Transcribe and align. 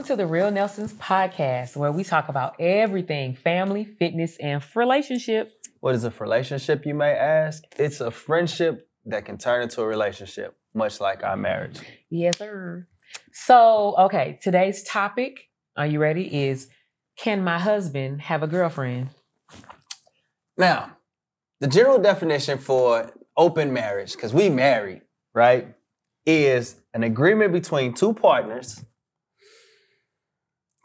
Welcome 0.00 0.16
to 0.16 0.22
the 0.22 0.26
Real 0.26 0.50
Nelsons 0.50 0.94
podcast, 0.94 1.76
where 1.76 1.92
we 1.92 2.04
talk 2.04 2.30
about 2.30 2.58
everything 2.58 3.34
family, 3.34 3.84
fitness, 3.84 4.38
and 4.38 4.64
relationship. 4.74 5.52
What 5.80 5.94
is 5.94 6.04
a 6.04 6.10
relationship, 6.18 6.86
you 6.86 6.94
may 6.94 7.10
ask? 7.10 7.64
It's 7.76 8.00
a 8.00 8.10
friendship 8.10 8.88
that 9.04 9.26
can 9.26 9.36
turn 9.36 9.60
into 9.60 9.82
a 9.82 9.86
relationship, 9.86 10.56
much 10.72 11.02
like 11.02 11.22
our 11.22 11.36
marriage. 11.36 11.80
Yes, 12.08 12.38
sir. 12.38 12.88
So, 13.34 13.94
okay, 13.98 14.38
today's 14.42 14.82
topic, 14.84 15.50
are 15.76 15.86
you 15.86 15.98
ready? 15.98 16.46
Is 16.46 16.68
can 17.18 17.44
my 17.44 17.58
husband 17.58 18.22
have 18.22 18.42
a 18.42 18.46
girlfriend? 18.46 19.10
Now, 20.56 20.96
the 21.60 21.68
general 21.68 21.98
definition 21.98 22.56
for 22.56 23.12
open 23.36 23.70
marriage, 23.74 24.12
because 24.12 24.32
we 24.32 24.48
married, 24.48 25.02
right, 25.34 25.74
is 26.24 26.76
an 26.94 27.02
agreement 27.02 27.52
between 27.52 27.92
two 27.92 28.14
partners 28.14 28.82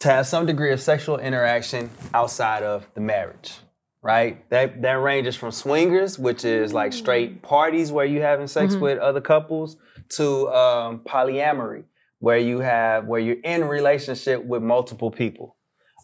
to 0.01 0.09
have 0.09 0.27
some 0.27 0.45
degree 0.45 0.71
of 0.71 0.81
sexual 0.81 1.17
interaction 1.17 1.89
outside 2.13 2.63
of 2.63 2.85
the 2.95 3.01
marriage, 3.01 3.53
right? 4.01 4.47
That 4.49 4.81
that 4.81 4.93
ranges 5.01 5.35
from 5.35 5.51
swingers, 5.51 6.19
which 6.19 6.43
is 6.45 6.73
like 6.73 6.93
straight 6.93 7.41
parties 7.41 7.91
where 7.91 8.05
you 8.05 8.21
having 8.21 8.47
sex 8.47 8.75
Mhm. 8.75 8.81
with 8.81 8.99
other 8.99 9.21
couples, 9.21 9.77
to 10.17 10.49
um, 10.53 10.99
polyamory, 10.99 11.83
where 12.19 12.37
you 12.37 12.59
have 12.59 13.05
where 13.07 13.19
you're 13.19 13.41
in 13.43 13.65
relationship 13.65 14.43
with 14.45 14.61
multiple 14.61 15.11
people. 15.11 15.55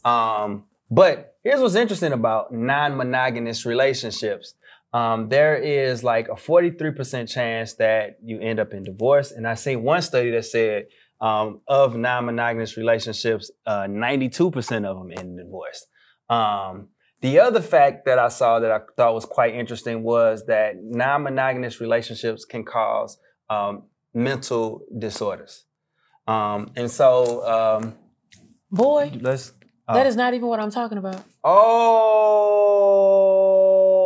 Um, 0.03 0.66
but 0.89 1.35
here's 1.44 1.59
what's 1.61 1.75
interesting 1.75 2.11
about 2.11 2.51
non-monogamous 2.53 3.66
relationships. 3.66 4.55
Um, 4.94 5.29
there 5.29 5.55
is 5.55 6.03
like 6.03 6.27
a 6.27 6.35
43% 6.35 7.29
chance 7.29 7.75
that 7.75 8.17
you 8.23 8.39
end 8.41 8.59
up 8.59 8.73
in 8.73 8.83
divorce. 8.83 9.31
And 9.31 9.47
I 9.47 9.53
seen 9.53 9.83
one 9.83 10.01
study 10.01 10.31
that 10.31 10.44
said 10.44 10.88
um, 11.22 11.61
of 11.67 11.95
non-monogamous 11.95 12.75
relationships, 12.77 13.52
uh, 13.66 13.83
92% 13.83 14.86
of 14.86 14.97
them 14.97 15.11
end 15.11 15.39
in 15.39 15.45
divorce. 15.45 15.86
Um, 16.30 16.89
the 17.22 17.39
other 17.39 17.61
fact 17.61 18.05
that 18.05 18.17
I 18.17 18.30
saw 18.30 18.59
that 18.59 18.72
I 18.72 18.80
thought 18.97 19.13
was 19.13 19.25
quite 19.25 19.53
interesting 19.53 20.02
was 20.02 20.45
that 20.47 20.78
non-monogamous 20.81 21.80
relationships 21.80 22.45
can 22.45 22.66
cause 22.66 23.19
um, 23.50 23.83
mental 24.13 24.81
disorders. 24.97 25.66
Um, 26.28 26.72
and 26.75 26.89
so 26.89 27.47
um, 27.47 27.95
Boy, 28.72 29.11
let's. 29.19 29.52
that 29.88 30.06
oh. 30.06 30.08
is 30.08 30.16
not 30.16 30.33
even 30.33 30.47
what 30.47 30.59
I'm 30.59 30.72
talking 30.72 30.97
about. 30.97 31.23
Oh. 31.44 32.72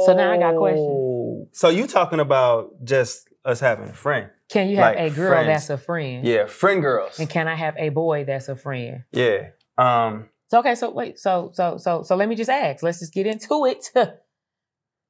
So 0.06 0.14
now 0.14 0.32
I 0.32 0.38
got 0.38 0.56
a 0.56 0.58
question. 0.58 1.48
So 1.54 1.70
you 1.70 1.88
talking 1.88 2.20
about 2.20 2.84
just 2.84 3.30
us 3.46 3.60
having 3.60 3.90
a 3.90 3.94
friend? 3.94 4.30
Can 4.50 4.70
you 4.70 4.78
have 4.78 4.96
Like 4.96 5.12
a 5.12 5.16
girl 5.16 5.30
friends. 5.30 5.48
that's 5.48 5.70
a 5.70 5.78
friend? 5.78 6.26
Yeah, 6.26 6.46
friend 6.46 6.82
girls. 6.82 7.20
And 7.20 7.30
can 7.30 7.48
I 7.48 7.56
have 7.56 7.76
a 7.78 7.90
boy 7.90 8.26
that's 8.26 8.48
a 8.48 8.56
friend? 8.56 9.04
Yeah. 9.12 9.50
Um. 9.78 10.30
So 10.52 10.60
okay, 10.60 10.76
so 10.76 10.92
wait, 10.92 11.18
so 11.20 11.50
so 11.54 11.78
so 11.78 12.04
so 12.04 12.16
let 12.16 12.30
me 12.30 12.36
just 12.36 12.50
ask. 12.50 12.84
Let's 12.84 13.00
just 13.00 13.14
get 13.14 13.26
into 13.26 13.66
it. 13.66 13.90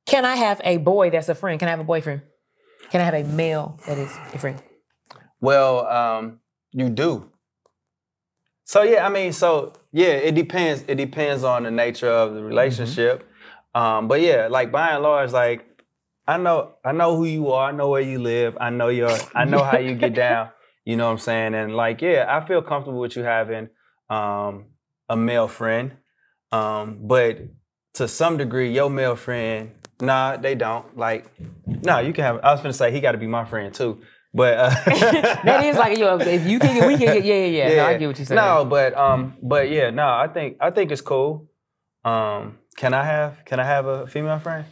Can 0.06 0.23
I 0.23 0.36
have 0.36 0.61
a 0.63 0.78
boy 0.78 1.09
that's 1.09 1.30
a 1.30 1.36
friend? 1.36 1.59
Can 1.59 1.67
I 1.67 1.72
have 1.72 1.80
a 1.80 1.83
boyfriend? 1.83 2.22
Can 2.91 3.01
I 3.01 3.03
have 3.06 3.16
a 3.16 3.23
male 3.23 3.79
that 3.88 3.97
is 3.97 4.12
a 4.34 4.38
friend? 4.38 4.62
Well, 5.41 5.85
um, 5.88 6.40
you 6.72 6.90
do. 6.90 7.31
So 8.66 8.84
yeah, 8.84 9.06
I 9.06 9.09
mean, 9.09 9.34
so 9.34 9.73
yeah, 9.91 10.09
it 10.13 10.35
depends. 10.35 10.84
It 10.88 10.96
depends 10.96 11.44
on 11.44 11.63
the 11.63 11.72
nature 11.72 12.09
of 12.09 12.34
the 12.35 12.44
relationship. 12.44 13.28
Um, 13.73 14.07
but 14.07 14.22
yeah, 14.22 14.47
like 14.50 14.72
by 14.72 14.90
and 14.91 15.03
large, 15.03 15.31
like 15.31 15.66
I 16.28 16.38
know, 16.38 16.74
I 16.84 16.91
know 16.91 17.16
who 17.16 17.25
you 17.25 17.52
are. 17.52 17.69
I 17.69 17.72
know 17.72 17.90
where 17.90 18.02
you 18.02 18.19
live. 18.19 18.58
I 18.59 18.69
know 18.69 18.90
your. 18.90 19.12
I 19.36 19.46
know 19.46 19.63
how 19.63 19.78
you 19.78 19.96
get 19.96 20.13
down. 20.13 20.50
You 20.88 20.96
know 20.97 21.08
what 21.08 21.13
I'm 21.13 21.18
saying? 21.18 21.56
And 21.56 21.75
like, 21.75 22.00
yeah, 22.03 22.28
I 22.30 22.46
feel 22.46 22.62
comfortable 22.62 23.00
with 23.00 23.16
you 23.16 23.24
having 23.24 23.69
um, 24.08 24.66
a 25.09 25.18
male 25.18 25.47
friend. 25.47 25.94
Um, 26.52 27.00
but 27.08 27.40
to 27.96 28.08
some 28.08 28.38
degree, 28.38 28.72
your 28.72 28.91
male 28.91 29.16
friend, 29.16 29.72
nah, 30.00 30.38
they 30.38 30.53
don't. 30.53 30.96
Like, 30.96 31.25
no, 31.66 31.97
you 31.97 32.14
can 32.14 32.24
have. 32.24 32.40
I 32.44 32.52
was 32.52 32.62
gonna 32.62 32.72
say 32.72 32.91
he 32.91 33.00
got 33.00 33.14
to 33.14 33.18
be 33.18 33.25
my 33.25 33.46
friend 33.46 33.74
too. 33.74 34.02
But 34.31 34.58
uh, 34.59 34.69
that 35.44 35.66
is 35.66 35.75
like 35.75 35.97
yo, 35.97 36.18
if 36.18 36.46
you 36.46 36.59
can, 36.59 36.88
we 36.88 36.97
can 36.97 37.16
get. 37.16 37.25
Yeah, 37.25 37.46
yeah, 37.46 37.68
yeah. 37.69 37.75
No, 37.78 37.85
I 37.85 37.97
get 37.97 38.08
what 38.08 38.19
you're 38.19 38.25
saying. 38.28 38.35
no, 38.35 38.66
but 38.66 38.96
um, 38.96 39.38
but 39.41 39.72
yeah, 39.72 39.90
no, 39.90 40.08
I 40.08 40.28
think 40.28 40.58
I 40.62 40.69
think 40.69 40.91
it's 40.91 41.02
cool. 41.02 41.50
Um, 42.03 42.59
can 42.78 42.94
I 42.94 43.03
have 43.06 43.44
can 43.46 43.59
I 43.59 43.64
have 43.64 43.88
a 43.88 44.06
female 44.06 44.38
friend? 44.38 44.66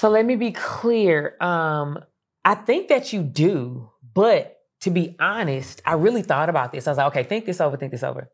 So 0.00 0.08
let 0.08 0.24
me 0.24 0.34
be 0.34 0.52
clear. 0.52 1.36
Um, 1.42 1.98
I 2.42 2.54
think 2.54 2.88
that 2.88 3.12
you 3.12 3.22
do, 3.22 3.90
but 4.14 4.56
to 4.80 4.90
be 4.90 5.14
honest, 5.20 5.82
I 5.84 5.92
really 5.92 6.22
thought 6.22 6.48
about 6.48 6.72
this. 6.72 6.86
I 6.86 6.92
was 6.92 6.96
like, 6.96 7.08
okay, 7.08 7.22
think 7.22 7.44
this 7.44 7.60
over, 7.60 7.76
think 7.76 7.92
this 7.92 8.02
over. 8.02 8.30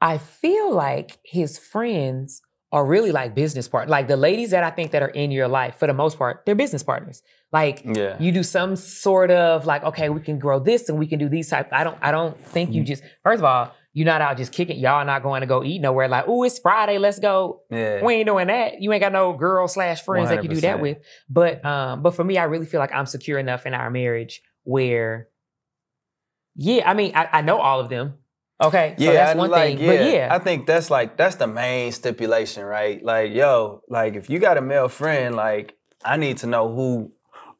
I 0.00 0.18
feel 0.18 0.72
like 0.72 1.18
his 1.24 1.58
friends 1.58 2.42
are 2.70 2.84
really 2.84 3.12
like 3.12 3.34
business 3.34 3.66
partners. 3.66 3.90
Like 3.90 4.08
the 4.08 4.16
ladies 4.16 4.50
that 4.50 4.62
I 4.62 4.70
think 4.70 4.90
that 4.92 5.02
are 5.02 5.08
in 5.08 5.30
your 5.30 5.48
life, 5.48 5.76
for 5.78 5.86
the 5.86 5.94
most 5.94 6.18
part, 6.18 6.42
they're 6.44 6.54
business 6.54 6.82
partners. 6.82 7.22
Like 7.50 7.82
Yeah. 7.84 8.16
you 8.20 8.30
do 8.30 8.42
some 8.42 8.76
sort 8.76 9.30
of 9.30 9.64
like, 9.64 9.82
okay, 9.84 10.10
we 10.10 10.20
can 10.20 10.38
grow 10.38 10.58
this 10.58 10.88
and 10.90 10.98
we 10.98 11.06
can 11.06 11.18
do 11.18 11.28
these 11.30 11.48
type. 11.48 11.68
I 11.72 11.82
don't, 11.82 11.96
I 12.02 12.10
don't 12.10 12.38
think 12.38 12.70
Mm. 12.70 12.74
you 12.74 12.84
just. 12.84 13.02
First 13.22 13.38
of 13.38 13.44
all, 13.44 13.72
you're 13.94 14.04
not 14.04 14.20
out 14.20 14.36
just 14.36 14.52
kicking. 14.52 14.78
Y'all 14.78 15.04
not 15.06 15.22
going 15.22 15.40
to 15.40 15.46
go 15.46 15.64
eat 15.64 15.78
nowhere. 15.80 16.08
Like, 16.08 16.24
oh, 16.28 16.42
it's 16.44 16.58
Friday, 16.58 16.98
let's 16.98 17.18
go. 17.18 17.62
Yeah. 17.70 18.04
We 18.04 18.14
ain't 18.16 18.26
doing 18.26 18.48
that. 18.48 18.82
You 18.82 18.92
ain't 18.92 19.00
got 19.00 19.12
no 19.12 19.32
girl 19.32 19.66
slash 19.66 20.02
friends 20.02 20.28
that 20.28 20.42
you 20.42 20.50
do 20.50 20.60
that 20.60 20.80
with. 20.80 20.98
But 21.28 21.64
um, 21.64 22.02
but 22.02 22.14
for 22.14 22.22
me, 22.22 22.36
I 22.36 22.44
really 22.44 22.66
feel 22.66 22.80
like 22.80 22.92
I'm 22.92 23.06
secure 23.06 23.38
enough 23.38 23.64
in 23.64 23.72
our 23.72 23.90
marriage 23.90 24.42
where, 24.64 25.28
yeah, 26.54 26.88
I 26.88 26.92
mean, 26.94 27.12
I, 27.14 27.28
I 27.32 27.40
know 27.40 27.58
all 27.58 27.80
of 27.80 27.88
them. 27.88 28.14
Okay, 28.60 28.94
so 28.98 29.12
that's 29.12 29.36
one 29.38 29.50
like, 29.50 29.78
thing. 29.78 29.86
But 29.86 30.04
yeah, 30.12 30.28
I 30.30 30.38
think 30.40 30.66
that's 30.66 30.90
like 30.90 31.16
that's 31.16 31.36
the 31.36 31.46
main 31.46 31.92
stipulation, 31.92 32.64
right? 32.64 33.02
Like, 33.04 33.32
yo, 33.32 33.82
like 33.88 34.14
if 34.16 34.28
you 34.28 34.38
got 34.40 34.56
a 34.58 34.60
male 34.60 34.88
friend, 34.88 35.36
like 35.36 35.76
I 36.04 36.16
need 36.16 36.38
to 36.38 36.46
know 36.48 36.74
who 36.74 37.12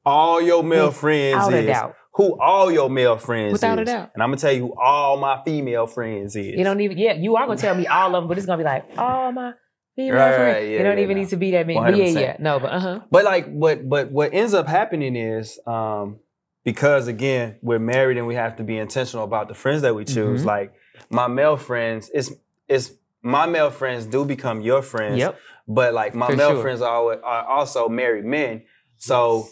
all 0.05 0.41
your 0.41 0.63
male 0.65 0.91
friends 0.91 1.47
without 1.47 1.55
a 1.55 1.59
is. 1.61 1.67
doubt. 1.67 1.95
Who 2.15 2.37
all 2.41 2.73
your 2.73 2.91
male 2.91 3.17
friends 3.17 3.53
Without 3.53 3.79
a 3.79 3.83
is. 3.83 3.87
doubt. 3.87 4.11
And 4.15 4.23
I'm 4.25 4.31
gonna 4.31 4.41
tell 4.41 4.51
you 4.53 4.67
who 4.67 4.75
all 4.81 5.19
my 5.19 5.41
female 5.45 5.87
friends 5.87 6.35
is. 6.35 6.57
you 6.59 6.65
don't 6.65 6.81
even. 6.81 6.99
Yeah, 6.99 7.13
you 7.13 7.37
are 7.37 7.47
gonna 7.47 7.61
tell 7.61 7.77
me 7.77 7.87
all 7.87 8.09
of 8.17 8.23
them, 8.23 8.27
but 8.29 8.37
it's 8.37 8.47
gonna 8.47 8.59
be 8.59 8.65
like, 8.65 8.87
all 8.99 9.31
my 9.31 9.53
female 9.95 10.15
Right, 10.17 10.35
friend. 10.35 10.53
right, 10.55 10.69
yeah, 10.69 10.79
it 10.81 10.83
don't 10.83 10.99
yeah, 10.99 11.05
even 11.05 11.17
no. 11.17 11.23
need 11.23 11.29
to 11.31 11.37
be 11.37 11.53
that 11.53 11.67
many. 11.69 11.79
But 11.79 11.97
yeah, 11.97 12.07
yeah, 12.07 12.37
no, 12.41 12.59
but 12.59 12.73
uh 12.73 12.81
huh. 12.81 13.01
But 13.13 13.25
like 13.25 13.47
what 13.47 13.89
but 13.89 14.11
what 14.11 14.35
ends 14.35 14.53
up 14.53 14.67
happening 14.67 15.15
is 15.15 15.61
um 15.65 16.19
because 16.65 17.07
again 17.07 17.57
we're 17.63 17.79
married 17.79 18.17
and 18.19 18.27
we 18.27 18.35
have 18.35 18.57
to 18.57 18.65
be 18.65 18.77
intentional 18.79 19.23
about 19.25 19.47
the 19.47 19.55
friends 19.55 19.83
that 19.83 19.95
we 19.95 20.05
choose. 20.05 20.43
Mhm. 20.43 20.47
Like 20.47 20.73
my 21.11 21.27
male 21.29 21.57
friends, 21.57 22.11
it's 22.15 22.33
it's 22.69 22.93
my 23.23 23.47
male 23.47 23.71
friends 23.71 24.07
do 24.07 24.25
become 24.25 24.61
your 24.61 24.83
friends. 24.83 25.19
Yep. 25.19 25.39
But 25.67 25.93
like 25.95 26.15
my 26.15 26.29
For 26.29 26.37
male 26.37 26.53
sure. 26.55 26.63
friends 26.63 26.81
are, 26.83 27.23
are 27.25 27.45
also 27.47 27.89
married 27.89 28.25
men. 28.25 28.63
So 28.97 29.49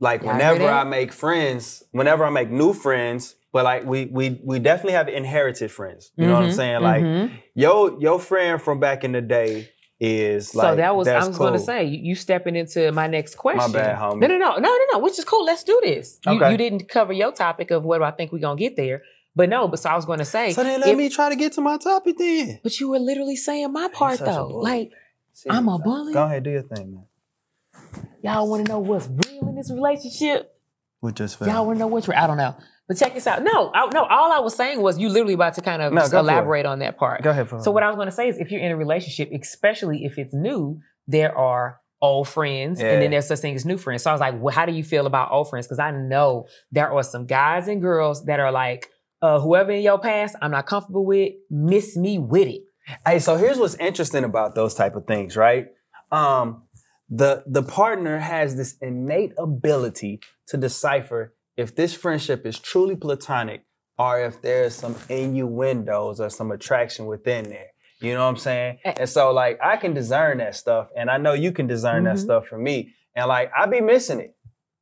like 0.00 0.22
Y'all 0.22 0.32
whenever? 0.32 0.68
I 0.68 0.84
make 0.84 1.12
friends, 1.12 1.82
whenever 1.92 2.24
I 2.24 2.30
make 2.30 2.50
new 2.50 2.72
friends, 2.72 3.34
but 3.52 3.64
like 3.64 3.84
we 3.84 4.06
we 4.06 4.40
we 4.44 4.58
definitely 4.58 4.92
have 4.92 5.08
inherited 5.08 5.70
friends. 5.70 6.12
You 6.16 6.26
know 6.26 6.34
what 6.34 6.44
I'm 6.44 6.48
Mhm, 6.50 6.54
saying? 6.54 6.82
Like 6.82 7.02
mhm. 7.04 7.30
your 7.54 8.00
your 8.00 8.18
friend 8.18 8.60
from 8.62 8.78
back 8.80 9.04
in 9.04 9.12
the 9.12 9.20
day 9.22 9.68
is 10.00 10.54
like 10.54 10.72
so 10.72 10.76
that 10.76 10.94
was 10.94 11.08
I 11.08 11.26
was 11.26 11.36
gonna 11.36 11.58
say 11.58 11.84
you, 11.84 11.98
you 12.10 12.14
stepping 12.14 12.54
into 12.54 12.92
my 12.92 13.08
next 13.08 13.34
question. 13.36 13.72
bad, 13.72 13.98
homie. 13.98 14.20
No, 14.20 14.26
no, 14.28 14.36
no, 14.38 14.50
no, 14.56 14.60
no, 14.60 14.84
no. 14.92 14.98
Which 15.00 15.18
is 15.18 15.24
cool. 15.24 15.44
Let's 15.44 15.64
do 15.64 15.80
this. 15.82 16.18
You, 16.24 16.36
Okay. 16.36 16.52
you 16.52 16.56
didn't 16.56 16.88
cover 16.88 17.12
your 17.12 17.32
topic 17.32 17.70
of 17.72 17.82
what 17.84 18.00
I 18.02 18.12
think 18.12 18.30
we're 18.32 18.38
gonna 18.38 18.56
get 18.56 18.76
there, 18.76 19.02
but 19.38 19.48
no. 19.48 19.68
But 19.68 19.78
so 19.78 19.88
I 19.88 19.94
was 19.96 20.04
gonna 20.04 20.24
say. 20.24 20.52
So 20.52 20.62
then 20.64 20.80
let 20.80 20.90
if- 20.90 20.98
me 20.98 21.08
try 21.08 21.28
to 21.30 21.36
get 21.36 21.52
to 21.54 21.60
my 21.62 21.78
topic 21.78 22.18
then. 22.18 22.60
But 22.62 22.78
you 22.80 22.90
were 22.90 22.98
literally 22.98 23.36
saying 23.36 23.72
my 23.72 23.88
part 23.88 24.18
though. 24.18 24.48
Like 24.48 24.90
See, 25.32 25.48
I'm 25.48 25.68
a 25.68 25.76
uh, 25.76 25.78
bully. 25.78 26.12
Go 26.12 26.24
ahead, 26.24 26.42
do 26.42 26.50
your 26.50 26.62
thing, 26.62 26.92
man. 26.92 28.08
y'all 28.22 28.48
want 28.50 28.66
to 28.66 28.72
know 28.72 28.80
what's 28.80 29.06
real 29.08 29.48
in 29.48 29.54
this 29.54 29.70
relationship. 29.70 30.52
We 31.00 31.12
just 31.12 31.40
Y'all 31.40 31.64
want 31.64 31.76
to 31.76 31.80
know 31.80 31.86
what's 31.86 32.08
real. 32.08 32.18
I 32.18 32.26
don't 32.26 32.36
know. 32.36 32.56
But 32.88 32.96
check 32.96 33.14
this 33.14 33.26
out. 33.26 33.42
No, 33.44 33.70
I, 33.72 33.86
no. 33.92 34.04
All 34.04 34.32
I 34.32 34.40
was 34.40 34.56
saying 34.56 34.80
was 34.82 34.98
you 34.98 35.08
literally 35.10 35.34
about 35.34 35.54
to 35.54 35.60
kind 35.60 35.80
of 35.82 35.92
No, 35.92 36.00
just 36.00 36.10
go 36.10 36.18
for 36.24 36.28
it. 36.28 36.32
elaborate 36.32 36.66
on 36.66 36.78
that 36.80 36.96
part. 36.96 37.22
Go 37.22 37.30
ahead. 37.30 37.48
For 37.48 37.60
So 37.62 37.70
what 37.70 37.82
I 37.82 37.86
was 37.88 37.96
going 37.96 38.08
to 38.08 38.12
say 38.12 38.28
is, 38.28 38.38
if 38.38 38.50
you're 38.50 38.62
in 38.62 38.72
a 38.72 38.76
relationship, 38.76 39.30
especially 39.30 40.04
if 40.04 40.18
it's 40.18 40.34
new, 40.34 40.80
there 41.06 41.36
are 41.36 41.80
old 42.00 42.28
friends, 42.28 42.80
and 42.80 43.02
then 43.02 43.10
there's 43.10 43.28
such 43.28 43.40
thing 43.40 43.54
as 43.54 43.64
new 43.66 43.76
friends. 43.76 44.02
So 44.02 44.10
I 44.10 44.14
was 44.14 44.20
like, 44.20 44.40
well, 44.40 44.54
how 44.54 44.66
do 44.66 44.72
you 44.72 44.82
feel 44.82 45.06
about 45.06 45.30
old 45.30 45.50
friends? 45.50 45.66
Because 45.66 45.78
I 45.78 45.90
know 45.90 46.46
there 46.72 46.90
are 46.92 47.02
some 47.02 47.26
guys 47.26 47.68
and 47.68 47.80
girls 47.82 48.24
that 48.24 48.40
are 48.40 48.50
like, 48.52 48.88
uh, 49.22 49.40
whoever 49.40 49.72
in 49.72 49.82
your 49.82 49.98
past, 49.98 50.36
I'm 50.40 50.50
not 50.52 50.66
comfortable 50.66 51.04
with, 51.04 51.32
miss 51.50 51.96
me 51.96 52.18
with 52.18 52.48
it. 52.48 52.62
Hey, 53.06 53.18
so 53.18 53.36
here's 53.36 53.58
what's 53.58 53.74
interesting 53.76 54.24
about 54.24 54.54
those 54.54 54.74
type 54.74 54.96
of 54.96 55.06
things, 55.06 55.36
right? 55.36 55.68
Um, 56.10 56.62
the 57.10 57.42
the 57.46 57.62
partner 57.62 58.18
has 58.18 58.56
this 58.56 58.76
innate 58.80 59.32
ability 59.38 60.20
to 60.48 60.56
decipher 60.56 61.34
if 61.56 61.74
this 61.74 61.94
friendship 61.94 62.46
is 62.46 62.58
truly 62.58 62.96
platonic 62.96 63.64
or 63.98 64.20
if 64.20 64.40
there's 64.42 64.74
some 64.74 64.94
innuendos 65.08 66.20
or 66.20 66.30
some 66.30 66.50
attraction 66.50 67.06
within 67.06 67.48
there. 67.48 67.68
You 68.00 68.14
know 68.14 68.22
what 68.24 68.30
I'm 68.30 68.36
saying? 68.36 68.78
Eh. 68.84 68.94
And 69.00 69.08
so 69.08 69.32
like 69.32 69.58
I 69.62 69.76
can 69.76 69.92
discern 69.94 70.38
that 70.38 70.54
stuff, 70.54 70.88
and 70.96 71.10
I 71.10 71.18
know 71.18 71.32
you 71.32 71.52
can 71.52 71.66
discern 71.66 72.04
that 72.04 72.16
Mhm. 72.16 72.20
stuff 72.20 72.46
for 72.46 72.58
me. 72.58 72.94
And 73.14 73.26
like 73.26 73.50
I 73.58 73.66
be 73.66 73.80
missing 73.80 74.20
it, 74.20 74.34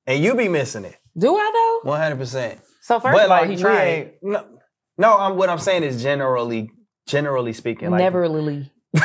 and 0.07 0.23
you 0.23 0.35
be 0.35 0.49
missing 0.49 0.85
it, 0.85 0.97
Do 1.17 1.35
I 1.37 1.51
though? 1.85 1.91
100. 1.91 2.59
So 2.87 3.01
first 3.01 3.15
but 3.17 3.25
of 3.25 3.31
all, 3.33 3.41
like 3.41 3.51
he 3.51 3.57
tried. 3.57 4.13
no, 4.23 4.47
no. 4.97 5.19
I'm, 5.19 5.37
what 5.37 5.49
I'm 5.51 5.59
saying 5.59 5.83
is 5.83 6.01
generally 6.01 6.71
generally 7.09 7.53
speaking, 7.53 7.91
like 7.91 7.99
Never 7.99 8.21
really 8.21 8.71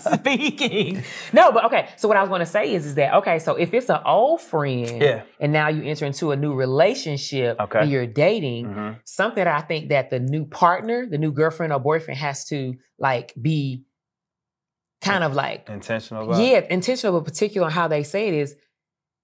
speaking. 0.00 1.02
No, 1.34 1.52
but 1.52 1.64
okay. 1.66 1.88
So 1.98 2.08
what 2.08 2.16
I 2.16 2.20
was 2.22 2.28
going 2.30 2.40
to 2.40 2.46
say 2.46 2.72
is, 2.72 2.86
is 2.86 2.94
that 2.94 3.14
okay? 3.16 3.38
So 3.38 3.54
if 3.56 3.74
it's 3.74 3.90
an 3.90 4.00
old 4.06 4.40
friend, 4.40 5.00
Yeah. 5.00 5.22
and 5.38 5.52
now 5.52 5.68
you 5.68 5.82
enter 5.84 6.06
into 6.06 6.30
a 6.32 6.36
new 6.36 6.54
relationship, 6.54 7.60
Okay. 7.60 7.80
and 7.80 7.90
you're 7.90 8.06
dating, 8.06 8.66
Mhm. 8.66 8.98
something 9.04 9.44
that 9.44 9.54
I 9.54 9.60
think 9.60 9.90
that 9.90 10.10
the 10.10 10.18
new 10.18 10.46
partner, 10.46 11.06
the 11.06 11.18
new 11.18 11.32
girlfriend 11.32 11.72
or 11.74 11.78
boyfriend, 11.80 12.18
has 12.18 12.44
to 12.46 12.74
like 12.98 13.34
be 13.40 13.84
kind 15.02 15.22
of 15.24 15.34
like 15.34 15.68
intentional 15.68 16.24
about. 16.24 16.42
yeah, 16.42 16.60
intentional 16.70 17.18
but 17.20 17.24
particular 17.26 17.66
on 17.66 17.72
how 17.72 17.88
they 17.88 18.02
say 18.02 18.28
it 18.28 18.34
is. 18.34 18.56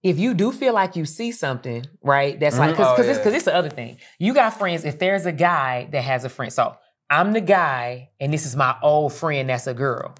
If 0.06 0.20
you 0.20 0.34
do 0.34 0.52
feel 0.52 0.72
like 0.72 0.94
you 0.94 1.04
see 1.04 1.32
something, 1.32 1.84
right? 2.00 2.38
That's 2.38 2.58
like 2.58 2.70
mm-hmm. 2.70 2.76
because 2.76 2.92
Oh, 2.92 2.96
because 2.96 3.16
it's 3.16 3.26
yeah. 3.26 3.32
it's 3.32 3.44
the 3.44 3.54
other 3.56 3.70
thing. 3.70 3.98
You 4.20 4.34
got 4.34 4.50
friends. 4.50 4.84
If 4.84 5.00
there's 5.00 5.26
a 5.26 5.32
guy 5.32 5.88
that 5.90 6.02
has 6.02 6.24
a 6.24 6.28
friend, 6.28 6.52
so 6.52 6.76
I'm 7.10 7.32
the 7.32 7.40
guy, 7.40 8.10
and 8.20 8.32
this 8.32 8.46
is 8.46 8.54
my 8.54 8.76
old 8.82 9.12
friend 9.12 9.48
that's 9.48 9.66
a 9.66 9.74
girl, 9.74 10.14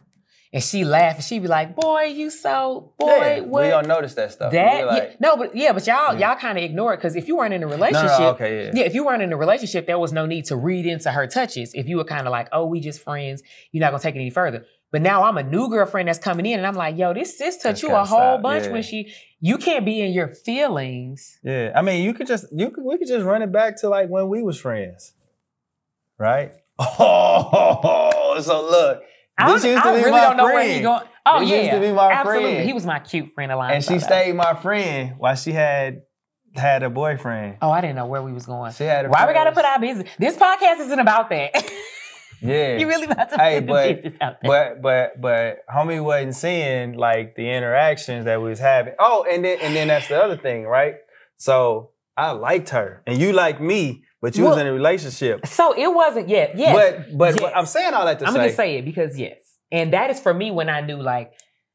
and 0.52 0.60
she 0.60 0.84
laugh 0.84 1.14
and 1.14 1.24
she 1.24 1.38
be 1.38 1.46
like, 1.46 1.76
"Boy, 1.76 2.04
you 2.04 2.30
so 2.30 2.94
boy, 2.98 3.06
Yeah, 3.06 3.40
what?" 3.40 3.62
we 3.62 3.68
don't 3.68 3.86
notice 3.86 4.14
that 4.14 4.32
stuff. 4.32 4.52
that 4.52 4.86
We're 4.86 4.96
yeah, 4.96 5.12
no, 5.20 5.36
but 5.36 5.54
yeah, 5.54 5.72
but 5.72 5.86
y'all 5.86 6.18
y'all 6.18 6.34
kind 6.34 6.58
of 6.58 6.64
ignore 6.64 6.94
it 6.94 6.96
because 6.96 7.14
if 7.14 7.28
you 7.28 7.36
weren't 7.36 7.54
in 7.54 7.62
a 7.62 7.66
no, 7.66 7.72
relationship, 7.72 8.18
no, 8.18 8.28
okay, 8.30 8.64
yeah. 8.64 8.70
yeah, 8.74 8.84
if 8.86 8.94
you 8.94 9.04
weren't 9.04 9.22
in 9.22 9.32
a 9.32 9.36
relationship, 9.36 9.86
there 9.86 10.00
was 10.00 10.12
no 10.12 10.26
need 10.26 10.46
to 10.46 10.56
read 10.56 10.84
into 10.84 11.12
her 11.12 11.28
touches. 11.28 11.74
If 11.74 11.88
you 11.88 11.96
were 11.96 12.04
kind 12.04 12.26
of 12.26 12.32
like, 12.32 12.48
oh, 12.50 12.66
we 12.66 12.80
just 12.80 13.04
friends, 13.04 13.42
you're 13.70 13.82
not 13.82 13.90
gonna 13.92 14.02
take 14.02 14.16
it 14.16 14.18
any 14.18 14.30
further. 14.30 14.66
But 14.92 15.02
now 15.02 15.24
I'm 15.24 15.36
a 15.36 15.42
new 15.42 15.68
girlfriend 15.68 16.08
that's 16.08 16.18
coming 16.18 16.46
in, 16.46 16.58
and 16.58 16.66
I'm 16.66 16.74
like, 16.76 16.96
yo, 16.96 17.12
this 17.12 17.36
sis 17.36 17.58
touched 17.58 17.82
you 17.82 17.90
a 17.90 18.04
whole 18.04 18.06
stop, 18.06 18.42
bunch 18.42 18.64
yeah. 18.66 18.70
when 18.72 18.82
she. 18.82 19.12
You 19.40 19.58
can't 19.58 19.84
be 19.84 20.00
in 20.00 20.12
your 20.12 20.28
feelings. 20.28 21.38
Yeah, 21.42 21.72
I 21.74 21.82
mean, 21.82 22.02
you 22.04 22.14
could 22.14 22.26
just 22.26 22.46
you 22.52 22.70
could 22.70 22.84
we 22.84 22.96
could 22.96 23.08
just 23.08 23.24
run 23.24 23.42
it 23.42 23.52
back 23.52 23.80
to 23.80 23.88
like 23.88 24.08
when 24.08 24.28
we 24.28 24.42
was 24.42 24.58
friends, 24.60 25.12
right? 26.18 26.52
Oh, 26.78 28.38
so 28.42 28.62
look, 28.62 29.02
I, 29.38 29.52
this 29.52 29.62
don't- 29.62 29.72
used 29.72 29.82
to 29.82 29.88
I 29.88 29.92
be 29.96 29.98
really 30.00 30.10
my 30.12 30.20
don't 30.20 30.36
know 30.36 30.44
where 30.44 30.54
friend. 30.54 30.72
he 30.72 30.80
going. 30.82 31.02
Oh 31.24 31.40
This 31.40 31.48
yeah, 31.50 31.56
used 31.56 31.70
to 31.72 31.80
be 31.80 31.92
my 31.92 32.12
absolutely. 32.12 32.52
friend. 32.52 32.66
He 32.66 32.72
was 32.72 32.86
my 32.86 32.98
cute 33.00 33.32
friend 33.34 33.50
Alonzo. 33.52 33.74
and 33.74 33.84
she 33.84 33.98
stayed 33.98 34.34
my 34.34 34.54
friend. 34.54 35.14
While 35.18 35.34
she 35.36 35.52
had 35.52 36.02
had 36.54 36.82
a 36.82 36.90
boyfriend. 36.90 37.58
Oh, 37.60 37.70
I 37.70 37.80
didn't 37.80 37.96
know 37.96 38.06
where 38.06 38.22
we 38.22 38.32
was 38.32 38.46
going. 38.46 38.72
She 38.72 38.84
had 38.84 39.06
a 39.06 39.08
Why 39.08 39.26
we 39.26 39.32
gotta 39.34 39.52
put 39.52 39.64
our 39.64 39.80
business? 39.80 40.08
This 40.18 40.36
podcast 40.36 40.80
isn't 40.80 40.98
about 40.98 41.28
that. 41.30 41.52
Yeah. 42.42 42.76
you 42.76 42.86
really 42.86 43.06
about 43.06 43.30
to 43.30 43.36
Hey, 43.38 43.60
put 43.60 43.66
the 43.66 43.72
but- 43.72 43.94
business 44.02 44.14
out 44.20 44.36
there. 44.42 44.50
But 44.50 44.82
but 44.82 45.20
but 45.20 45.58
homie 45.74 46.02
wasn't 46.02 46.34
seeing 46.36 46.94
like 46.94 47.34
the 47.36 47.48
interactions 47.50 48.24
that 48.26 48.40
we 48.42 48.48
was 48.50 48.58
having. 48.58 48.94
Oh, 48.98 49.24
and 49.30 49.44
then 49.44 49.58
and 49.60 49.74
then 49.74 49.88
that's 49.88 50.08
the 50.08 50.22
other 50.22 50.36
thing, 50.36 50.64
right? 50.64 50.96
So 51.36 51.90
I 52.16 52.30
liked 52.30 52.70
her, 52.70 53.02
and 53.06 53.18
you 53.18 53.32
liked 53.32 53.60
me, 53.60 54.04
but 54.22 54.36
you 54.36 54.44
was 54.44 54.58
in 54.58 54.66
a 54.66 54.72
relationship. 54.72 55.46
so 55.46 55.72
it 55.76 55.92
wasn't 55.94 56.28
yet. 56.28 56.56
Yes. 56.56 56.74
But 56.74 57.18
but 57.18 57.40
Yes. 57.40 57.52
I'm 57.54 57.66
saying 57.66 57.94
all 57.94 58.06
that 58.06 58.18
to 58.20 58.24
say. 58.24 58.26
I'm 58.28 58.32
say, 58.32 58.38
gonna 58.38 58.48
just 58.48 58.56
say 58.56 58.78
it 58.78 58.84
because 58.84 59.18
yes, 59.18 59.38
and 59.70 59.92
that 59.92 60.10
is 60.10 60.20
for 60.20 60.32
me 60.32 60.50
when 60.50 60.68
I 60.68 60.80
knew 60.80 60.96
like 61.02 61.32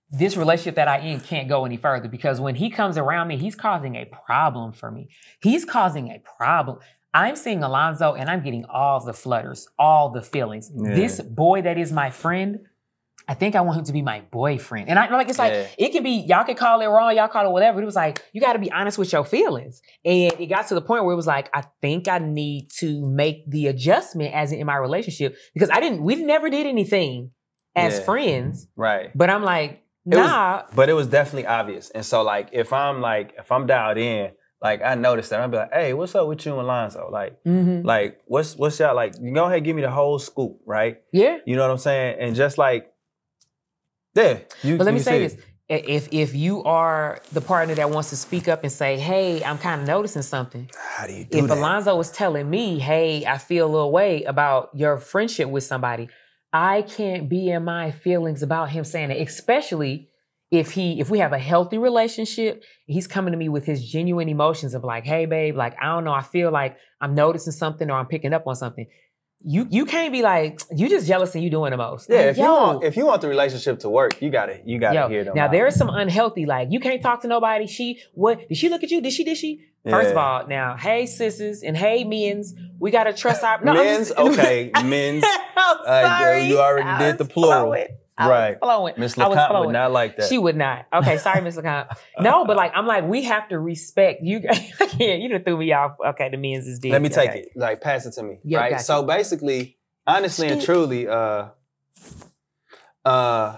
this 0.09 0.35
relationship 0.35 0.75
that 0.75 0.87
I 0.89 0.97
in 0.99 1.21
can't 1.21 1.47
go 1.47 1.63
any 1.65 1.77
further 1.77 2.09
because 2.09 2.41
when 2.41 2.55
he 2.55 2.69
comes 2.69 2.97
around 2.97 3.27
me, 3.29 3.37
he's 3.37 3.55
causing 3.55 3.95
a 3.95 4.05
problem 4.25 4.73
for 4.73 4.91
me. 4.91 5.07
He's 5.41 5.63
causing 5.63 6.09
a 6.09 6.19
problem. 6.37 6.79
I'm 7.13 7.35
seeing 7.35 7.61
Alonzo 7.63 8.13
and 8.13 8.29
I'm 8.29 8.41
getting 8.41 8.65
all 8.65 9.03
the 9.03 9.13
flutters, 9.13 9.67
all 9.77 10.09
the 10.11 10.21
feelings. 10.21 10.71
Yeah. 10.73 10.93
This 10.95 11.19
boy 11.21 11.61
that 11.63 11.77
is 11.77 11.91
my 11.91 12.09
friend, 12.09 12.59
I 13.27 13.33
think 13.33 13.55
I 13.55 13.61
want 13.61 13.77
him 13.79 13.85
to 13.85 13.93
be 13.93 14.01
my 14.01 14.21
boyfriend. 14.31 14.89
And 14.89 14.97
I 14.97 15.09
like 15.09 15.29
it's 15.29 15.37
like 15.37 15.53
Yeah. 15.53 15.67
it 15.77 15.89
can 15.91 16.03
be 16.03 16.11
y'all 16.27 16.43
can 16.43 16.55
call 16.55 16.81
it 16.81 16.87
wrong, 16.87 17.15
y'all 17.15 17.27
call 17.27 17.45
it 17.45 17.51
whatever. 17.51 17.75
But 17.75 17.83
it 17.83 17.85
was 17.85 17.95
like 17.95 18.23
you 18.33 18.41
got 18.41 18.53
to 18.53 18.59
be 18.59 18.71
honest 18.71 18.97
with 18.97 19.11
your 19.13 19.23
feelings. 19.25 19.81
And 20.05 20.33
it 20.39 20.47
got 20.47 20.67
to 20.67 20.73
the 20.73 20.81
point 20.81 21.03
where 21.05 21.13
it 21.13 21.17
was 21.17 21.27
like 21.27 21.49
I 21.53 21.63
think 21.81 22.07
I 22.07 22.17
need 22.19 22.69
to 22.79 23.05
make 23.05 23.49
the 23.49 23.67
adjustment 23.67 24.33
as 24.33 24.51
in 24.51 24.65
my 24.65 24.75
relationship 24.77 25.35
because 25.53 25.69
I 25.69 25.79
didn't 25.79 26.03
we 26.03 26.15
never 26.15 26.49
did 26.49 26.65
anything 26.65 27.31
as 27.75 27.99
Yeah. 27.99 28.05
friends. 28.05 28.67
right? 28.75 29.11
But 29.15 29.29
I'm 29.29 29.43
like, 29.43 29.83
It 30.05 30.15
was- 30.17 30.27
nah. 30.27 30.63
But 30.75 30.89
it 30.89 30.93
was 30.93 31.07
definitely 31.07 31.45
obvious. 31.45 31.89
And 31.91 32.05
so 32.05 32.23
like 32.23 32.49
if 32.53 32.73
I'm 32.73 33.01
like 33.01 33.33
if 33.37 33.51
I'm 33.51 33.67
dialed 33.67 33.97
in, 33.97 34.31
like 34.61 34.81
I 34.83 34.95
noticed 34.95 35.29
that 35.31 35.39
I'd 35.41 35.51
be 35.51 35.57
like, 35.57 35.73
hey, 35.73 35.93
what's 35.93 36.13
up 36.15 36.27
with 36.27 36.45
you 36.45 36.57
and 36.57 36.67
Lonzo? 36.67 37.09
Like, 37.11 37.43
Mhm. 37.43 37.83
like 37.83 38.19
what's 38.25 38.55
what's 38.55 38.79
y'all 38.79 38.95
like? 38.95 39.13
You 39.19 39.33
go 39.33 39.45
ahead 39.45 39.57
and 39.57 39.65
give 39.65 39.75
me 39.75 39.81
the 39.81 39.89
whole 39.91 40.19
scoop, 40.19 40.59
right? 40.65 41.01
Yeah. 41.11 41.37
You 41.45 41.55
know 41.55 41.63
what 41.63 41.71
I'm 41.71 41.77
saying? 41.79 42.17
And 42.19 42.35
just 42.35 42.57
like, 42.57 42.91
yeah, 44.15 44.39
you. 44.63 44.77
But 44.77 44.85
let 44.85 44.93
me 44.93 44.99
say 44.99 45.19
this. 45.19 45.37
I- 45.69 45.73
If 45.87 46.09
if 46.11 46.35
you 46.35 46.63
are 46.65 47.19
the 47.31 47.39
partner 47.39 47.73
that 47.75 47.89
wants 47.89 48.09
to 48.09 48.17
speak 48.17 48.49
up 48.49 48.63
and 48.63 48.71
say, 48.71 48.97
"Hey, 48.99 49.41
I'm 49.41 49.57
kind 49.57 49.79
of 49.81 49.87
noticing 49.87 50.21
something," 50.21 50.69
How 50.77 51.07
do 51.07 51.13
you 51.13 51.23
do 51.23 51.37
if 51.37 51.47
that? 51.47 51.57
Alonzo 51.57 51.95
was 51.95 52.11
telling 52.11 52.49
me, 52.49 52.77
"Hey, 52.79 53.25
I 53.25 53.37
feel 53.37 53.67
a 53.67 53.71
little 53.71 53.91
way 53.91 54.23
about 54.23 54.69
your 54.73 54.97
friendship 54.97 55.47
with 55.47 55.63
somebody," 55.63 56.09
I 56.51 56.81
can't 56.81 57.29
be 57.29 57.49
in 57.49 57.63
my 57.63 57.91
feelings 57.91 58.43
about 58.43 58.71
him 58.71 58.83
saying 58.83 59.11
it, 59.11 59.25
especially 59.25 60.09
if 60.51 60.71
he 60.71 60.99
if 60.99 61.09
we 61.09 61.19
have 61.19 61.33
a 61.33 61.39
healthy 61.39 61.77
relationship. 61.77 62.63
He's 62.85 63.07
coming 63.07 63.31
to 63.31 63.37
me 63.37 63.47
with 63.49 63.65
his 63.65 63.83
genuine 63.89 64.27
emotions 64.29 64.73
of 64.73 64.83
like, 64.83 65.05
"Hey, 65.05 65.25
babe, 65.25 65.55
like 65.55 65.75
I 65.81 65.85
don't 65.87 66.03
know, 66.03 66.11
I 66.13 66.21
feel 66.21 66.51
like 66.51 66.77
I'm 66.99 67.15
noticing 67.15 67.53
something 67.53 67.89
or 67.89 67.93
I'm 67.97 68.07
picking 68.07 68.33
up 68.33 68.45
on 68.47 68.55
something." 68.55 68.85
You 69.43 69.65
you 69.71 69.85
can't 69.85 70.11
be 70.11 70.21
like 70.21 70.59
you 70.75 70.87
just 70.89 71.07
jealous 71.07 71.33
and 71.35 71.43
you 71.43 71.49
doing 71.49 71.71
the 71.71 71.77
most. 71.77 72.07
yeah, 72.09 72.17
Like, 72.17 72.25
if 72.27 72.37
you 72.37 72.43
want 72.43 72.83
if 72.83 72.97
you 72.97 73.05
want 73.05 73.21
the 73.21 73.27
relationship 73.29 73.79
to 73.79 73.89
work, 73.89 74.21
you 74.21 74.29
gotta 74.29 74.59
you 74.65 74.77
gotta 74.77 74.95
Yo, 74.99 75.07
hear 75.07 75.23
them. 75.23 75.33
now 75.35 75.45
out. 75.45 75.51
there 75.51 75.65
is 75.67 75.75
some 75.75 75.89
unhealthy, 75.89 76.45
like 76.45 76.67
you 76.69 76.79
can't 76.79 77.01
talk 77.01 77.21
to 77.21 77.27
nobody. 77.27 77.65
She 77.65 77.99
what 78.13 78.47
did 78.49 78.57
she 78.57 78.69
look 78.69 78.83
at 78.83 78.91
you? 78.91 79.01
Did 79.01 79.13
she? 79.13 79.23
Did 79.23 79.37
she? 79.37 79.61
First 79.89 80.11
of 80.11 80.17
all, 80.17 80.45
now 80.47 80.75
hey 80.77 81.07
sisters 81.07 81.63
and 81.63 81.75
hey 81.75 82.03
men's, 82.03 82.53
we 82.77 82.91
gotta 82.91 83.13
trust 83.13 83.41
our 83.43 83.63
no, 83.63 83.73
men's 83.73 84.09
just- 84.09 84.19
okay, 84.39 84.69
men's. 84.83 85.23
I'm 85.55 85.77
Uh, 85.87 86.01
girl, 86.01 86.19
sorry. 86.19 86.45
you 86.45 86.59
already 86.59 87.03
did 87.03 87.17
the 87.17 87.25
plural. 87.25 87.63
flowing. 87.71 87.87
I 88.21 88.27
was 88.27 88.31
Right. 88.31 88.57
flowing. 88.59 88.93
Miss 88.97 89.17
I 89.17 89.27
was 89.27 89.37
LeConte 89.37 89.65
would 89.65 89.73
not 89.73 89.91
like 89.91 90.15
that. 90.17 90.29
She 90.29 90.37
would 90.37 90.55
not. 90.55 90.85
Okay, 90.93 91.17
sorry, 91.17 91.41
Miss 91.41 91.55
LeConte. 91.57 91.87
No, 92.19 92.45
but 92.45 92.55
like 92.57 92.71
I'm 92.75 92.85
like 92.87 93.03
we 93.05 93.23
have 93.23 93.47
to 93.49 93.59
respect 93.59 94.21
you. 94.23 94.41
Can't. 94.41 94.61
You 95.21 95.29
done 95.29 95.43
threw 95.43 95.57
me 95.57 95.71
off. 95.73 95.93
Okay, 96.05 96.29
the 96.29 96.37
men's 96.37 96.67
is 96.67 96.79
dead. 96.79 96.91
Let 96.91 97.01
me 97.01 97.09
take 97.09 97.29
Okay. 97.31 97.39
it. 97.39 97.49
Like 97.55 97.81
pass 97.81 98.05
it 98.05 98.11
to 98.13 98.23
me. 98.23 98.39
Yeah, 98.43 98.59
right. 98.59 98.71
gotcha. 98.71 98.83
So 98.83 99.03
basically, 99.03 99.77
honestly 100.07 100.47
and 100.47 100.61
truly, 100.61 101.07
uh 101.07 101.47
uh 103.05 103.57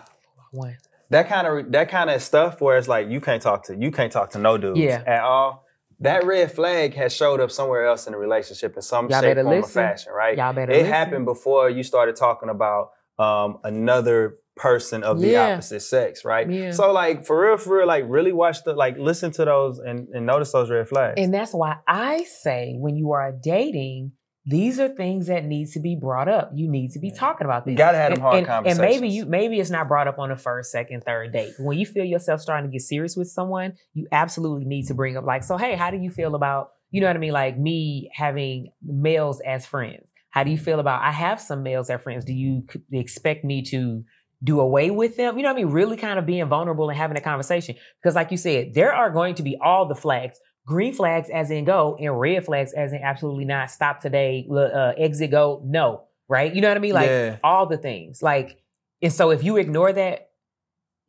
One. 0.51 0.77
that 1.09 1.27
kind 1.27 1.47
of 1.47 1.71
that 1.71 1.89
kind 1.89 2.09
of 2.09 2.21
stuff 2.21 2.61
where 2.61 2.77
it's 2.77 2.87
like 2.87 3.09
you 3.09 3.19
can't 3.21 3.41
talk 3.41 3.65
to 3.65 3.75
you 3.75 3.91
can't 3.91 4.11
talk 4.11 4.31
to 4.31 4.39
no 4.39 4.57
dudes 4.57 4.79
Yeah. 4.79 5.03
at 5.05 5.21
all. 5.21 5.65
That 5.99 6.25
red 6.25 6.51
flag 6.51 6.95
has 6.95 7.15
showed 7.15 7.39
up 7.39 7.51
somewhere 7.51 7.85
else 7.85 8.07
in 8.07 8.13
the 8.13 8.19
relationship 8.19 8.75
in 8.75 8.81
some 8.81 9.09
Y'all 9.09 9.21
shape, 9.21 9.37
form, 9.37 9.47
or 9.47 9.63
fashion, 9.67 10.11
right? 10.11 10.37
Y'all 10.37 10.51
better 10.51 10.71
it 10.71 10.77
listen. 10.79 10.91
happened 10.91 11.25
before 11.25 11.69
you 11.69 11.83
started 11.83 12.15
talking 12.15 12.49
about 12.49 12.91
um, 13.19 13.59
another 13.63 14.37
person 14.55 15.03
of 15.03 15.19
the 15.19 15.29
Yeah. 15.29 15.53
opposite 15.53 15.81
sex, 15.81 16.23
right? 16.23 16.49
Yeah. 16.49 16.71
So 16.71 16.91
like 16.91 17.25
for 17.25 17.41
real, 17.47 17.57
for 17.57 17.77
real, 17.77 17.87
like 17.87 18.05
really 18.07 18.31
watch 18.33 18.63
the 18.63 18.73
like 18.73 18.97
listen 18.97 19.31
to 19.31 19.45
those 19.45 19.79
and, 19.79 20.07
and 20.09 20.25
notice 20.25 20.51
those 20.51 20.69
red 20.69 20.87
flags. 20.87 21.15
And 21.17 21.33
that's 21.33 21.53
why 21.53 21.77
I 21.87 22.23
say 22.23 22.75
when 22.77 22.95
you 22.95 23.11
are 23.13 23.31
dating, 23.31 24.11
these 24.45 24.77
are 24.79 24.89
things 24.89 25.27
that 25.27 25.45
need 25.45 25.69
to 25.71 25.79
be 25.79 25.95
brought 25.99 26.27
up. 26.27 26.51
You 26.53 26.69
need 26.69 26.91
to 26.91 26.99
be 26.99 27.11
talking 27.11 27.45
about 27.45 27.65
these. 27.65 27.73
you 27.73 27.77
gotta 27.77 27.97
have 27.97 28.09
them 28.13 28.25
and, 28.25 28.45
hard 28.45 28.67
and, 28.67 28.67
and 28.67 28.79
maybe 28.79 29.07
you 29.07 29.25
maybe 29.25 29.59
it's 29.59 29.69
not 29.69 29.87
brought 29.87 30.07
up 30.07 30.19
on 30.19 30.29
the 30.29 30.35
first, 30.35 30.69
second, 30.71 31.03
third 31.05 31.31
date. 31.31 31.53
When 31.57 31.77
you 31.77 31.85
feel 31.85 32.03
yourself 32.03 32.41
starting 32.41 32.69
to 32.69 32.71
get 32.71 32.81
serious 32.81 33.15
with 33.15 33.29
someone, 33.29 33.73
you 33.93 34.05
absolutely 34.11 34.65
need 34.65 34.87
to 34.87 34.93
bring 34.93 35.15
up 35.17 35.23
like, 35.25 35.43
so 35.45 35.57
hey, 35.57 35.75
how 35.75 35.91
do 35.91 35.97
you 35.97 36.09
feel 36.09 36.35
about, 36.35 36.71
you 36.91 36.99
know 37.01 37.07
what 37.07 37.15
I 37.15 37.19
mean? 37.19 37.31
Like 37.31 37.57
me 37.57 38.11
having 38.13 38.67
males 38.83 39.41
as 39.47 39.65
friends. 39.65 40.09
How 40.29 40.43
do 40.43 40.51
you 40.51 40.57
feel 40.57 40.79
about 40.81 41.01
I 41.03 41.11
have 41.11 41.39
some 41.39 41.63
males 41.63 41.89
as 41.89 42.01
friends? 42.01 42.25
Do 42.25 42.33
you 42.33 42.63
c- 42.71 42.81
expect 42.91 43.45
me 43.45 43.61
to 43.69 44.03
do 44.43 44.59
away 44.59 44.91
with 44.91 45.15
them? 45.17 45.37
You 45.37 45.43
know 45.43 45.49
what 45.53 45.59
I 45.59 45.63
mean? 45.63 45.71
Really 45.73 45.95
kind 45.97 46.19
of 46.19 46.25
being 46.25 46.45
vulnerable 46.47 46.89
and 46.89 46.97
having 46.97 47.15
a 47.17 47.21
conversation. 47.21 47.75
Because 48.01 48.15
like 48.15 48.29
you 48.31 48.37
said, 48.37 48.73
there 48.73 48.93
are 48.93 49.09
going 49.09 49.35
to 49.35 49.43
be 49.43 49.57
all 49.61 49.87
the 49.87 49.95
flags. 49.95 50.39
Green 50.65 50.93
flags 50.93 51.29
as 51.29 51.51
in 51.51 51.65
go 51.65 51.97
and 51.99 52.19
red 52.19 52.45
flags 52.45 52.73
as 52.73 52.93
in 52.93 53.01
absolutely 53.01 53.45
not 53.45 53.69
stop 53.71 53.99
today, 54.01 54.47
uh, 54.51 54.93
exit 54.97 55.31
go, 55.31 55.61
no. 55.65 56.03
Right? 56.29 56.53
You 56.53 56.61
know 56.61 56.69
what 56.69 56.77
I 56.77 56.79
mean? 56.79 56.93
Like 56.93 57.07
Yeah. 57.09 57.37
all 57.43 57.65
the 57.67 57.77
things. 57.77 58.21
Like, 58.23 58.57
and 59.01 59.11
so 59.11 59.29
if 59.31 59.43
you 59.43 59.57
ignore 59.57 59.91
that, 59.91 60.29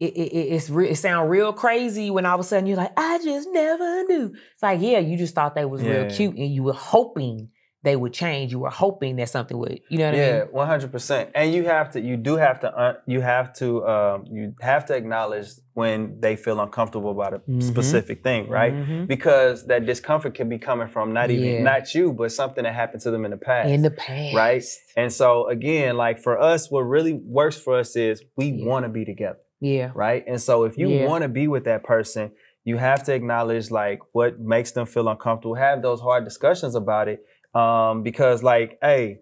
it, 0.00 0.12
it, 0.16 0.32
it- 0.32 0.52
it's 0.54 0.68
re- 0.70 0.90
it 0.90 0.96
sound 0.96 1.30
real 1.30 1.52
crazy 1.52 2.10
when 2.10 2.26
all 2.26 2.34
of 2.34 2.40
a 2.40 2.44
sudden 2.44 2.66
you're 2.66 2.76
like, 2.76 2.92
I 2.96 3.18
just 3.22 3.48
never 3.52 4.02
knew. 4.04 4.34
It's 4.54 4.62
like, 4.62 4.80
yeah, 4.80 4.98
you 4.98 5.16
just 5.16 5.34
thought 5.36 5.54
they 5.54 5.64
was 5.64 5.82
real 5.82 6.10
cute 6.10 6.34
and 6.36 6.52
you 6.52 6.64
were 6.64 6.72
hoping 6.72 7.50
they 7.84 7.94
would 7.96 8.12
change. 8.14 8.50
You 8.50 8.60
were 8.60 8.70
hoping 8.70 9.16
that 9.16 9.28
something 9.28 9.56
would, 9.58 9.78
you 9.90 9.98
know 9.98 10.06
what 10.06 10.14
I 10.14 10.18
yeah, 10.18 10.38
mean? 10.44 10.48
one 10.52 10.66
hundred 10.66 10.90
percent. 10.90 11.30
And 11.34 11.52
you 11.52 11.64
have 11.66 11.90
to, 11.92 12.00
you 12.00 12.16
do 12.16 12.36
have 12.36 12.58
to, 12.60 12.74
uh, 12.74 12.94
you 13.06 13.20
have 13.20 13.52
to, 13.60 13.86
um, 13.86 14.24
you 14.32 14.54
have 14.60 14.86
to 14.86 14.94
acknowledge 14.96 15.48
when 15.74 16.18
they 16.20 16.34
feel 16.34 16.58
uncomfortable 16.60 17.10
about 17.10 17.34
a 17.34 17.38
Mhm. 17.40 17.62
specific 17.62 18.22
thing, 18.24 18.48
right? 18.48 18.72
Mhm. 18.72 19.06
Because 19.06 19.66
that 19.66 19.84
discomfort 19.84 20.34
can 20.34 20.48
be 20.48 20.58
coming 20.58 20.88
from 20.88 21.12
not 21.12 21.30
even 21.30 21.44
Yeah. 21.56 21.62
not 21.62 21.94
you, 21.94 22.12
but 22.14 22.32
something 22.32 22.64
that 22.64 22.72
happened 22.74 23.02
to 23.02 23.10
them 23.10 23.24
in 23.26 23.30
the 23.30 23.36
past. 23.36 23.68
In 23.68 23.82
the 23.82 23.90
past. 23.90 24.34
right? 24.34 24.64
And 24.96 25.12
so 25.12 25.48
again, 25.48 25.96
like 25.98 26.18
for 26.18 26.40
us, 26.40 26.70
what 26.70 26.82
really 26.82 27.12
works 27.12 27.58
for 27.58 27.78
us 27.78 27.94
is 27.96 28.24
we 28.36 28.46
Yeah. 28.46 28.66
want 28.66 28.84
to 28.86 28.88
be 28.88 29.04
together, 29.04 29.40
Yeah. 29.60 29.90
right? 29.94 30.24
And 30.26 30.40
so 30.40 30.64
if 30.64 30.78
you 30.78 30.88
Yeah. 30.88 31.06
want 31.06 31.22
to 31.22 31.28
be 31.28 31.48
with 31.48 31.64
that 31.64 31.82
person, 31.84 32.30
you 32.66 32.78
have 32.78 33.02
to 33.04 33.12
acknowledge 33.12 33.70
like 33.70 33.98
what 34.12 34.40
makes 34.40 34.72
them 34.72 34.86
feel 34.86 35.06
uncomfortable. 35.08 35.54
Have 35.56 35.82
those 35.82 36.00
hard 36.00 36.24
discussions 36.24 36.74
about 36.74 37.08
it, 37.08 37.18
um, 37.54 38.02
because 38.02 38.42
like, 38.42 38.78
hey, 38.82 39.20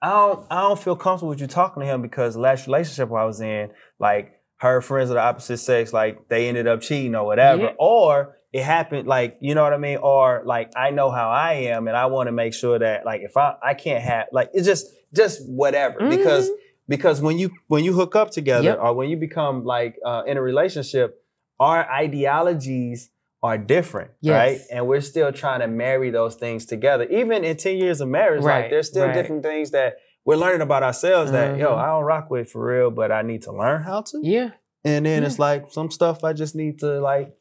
I 0.00 0.10
don't 0.10 0.46
I 0.50 0.62
don't 0.62 0.78
feel 0.78 0.96
comfortable 0.96 1.30
with 1.30 1.40
you 1.40 1.46
talking 1.46 1.80
to 1.82 1.86
him 1.86 2.02
because 2.02 2.34
the 2.34 2.40
last 2.40 2.66
relationship 2.66 3.08
I 3.12 3.24
was 3.24 3.40
in, 3.40 3.70
like 3.98 4.40
her 4.58 4.80
friends 4.80 5.10
of 5.10 5.14
the 5.14 5.20
opposite 5.22 5.58
sex, 5.58 5.92
like 5.92 6.28
they 6.28 6.48
ended 6.48 6.66
up 6.66 6.80
cheating 6.80 7.14
or 7.14 7.24
whatever. 7.24 7.62
Yeah. 7.62 7.72
Or 7.78 8.36
it 8.52 8.62
happened, 8.64 9.08
like, 9.08 9.38
you 9.40 9.54
know 9.54 9.62
what 9.62 9.72
I 9.72 9.78
mean? 9.78 9.98
Or 10.02 10.42
like 10.44 10.72
I 10.76 10.90
know 10.90 11.10
how 11.10 11.30
I 11.30 11.52
am 11.72 11.88
and 11.88 11.96
I 11.96 12.06
want 12.06 12.26
to 12.28 12.32
make 12.32 12.52
sure 12.52 12.78
that 12.78 13.04
like 13.06 13.22
if 13.22 13.36
I 13.36 13.54
I 13.62 13.74
can't 13.74 14.02
have 14.02 14.26
like 14.32 14.50
it's 14.52 14.66
just 14.66 14.86
just 15.14 15.48
whatever. 15.48 16.08
Because 16.08 16.48
Mhm. 16.50 16.54
because 16.88 17.20
when 17.20 17.38
you 17.38 17.50
when 17.68 17.84
you 17.84 17.92
hook 17.94 18.14
up 18.16 18.30
together 18.30 18.64
Yep. 18.70 18.78
or 18.82 18.94
when 18.94 19.08
you 19.08 19.16
become 19.16 19.64
like 19.64 19.96
uh, 20.04 20.22
in 20.26 20.36
a 20.36 20.42
relationship, 20.42 21.22
our 21.60 21.88
ideologies 21.90 23.10
are 23.42 23.58
different, 23.58 24.10
Yes. 24.20 24.34
right? 24.34 24.60
And 24.70 24.86
we're 24.86 25.00
still 25.00 25.32
trying 25.32 25.60
to 25.60 25.66
marry 25.68 26.10
those 26.10 26.36
things 26.36 26.64
together. 26.64 27.04
Even 27.04 27.44
in 27.44 27.56
10 27.56 27.76
years 27.76 28.00
of 28.00 28.08
marriage, 28.08 28.42
Right, 28.44 28.62
like 28.62 28.70
there's 28.70 28.88
still 28.88 29.06
right. 29.06 29.14
different 29.14 29.42
things 29.42 29.72
that 29.72 29.96
we're 30.24 30.36
learning 30.36 30.60
about 30.60 30.82
ourselves 30.84 31.32
that, 31.32 31.58
yo, 31.58 31.70
Mhm. 31.70 31.78
I 31.78 31.86
don't 31.86 32.04
rock 32.04 32.30
with 32.30 32.50
for 32.50 32.64
real, 32.64 32.90
but 32.92 33.10
I 33.10 33.22
need 33.22 33.42
to 33.42 33.52
learn 33.52 33.82
how 33.82 34.02
to. 34.02 34.20
Yeah. 34.22 34.50
And 34.84 35.04
then 35.06 35.22
Yeah. 35.22 35.26
it's 35.28 35.38
like 35.40 35.70
some 35.72 35.90
stuff 35.90 36.22
I 36.22 36.32
just 36.32 36.54
need 36.54 36.78
to 36.80 37.00
like, 37.00 37.34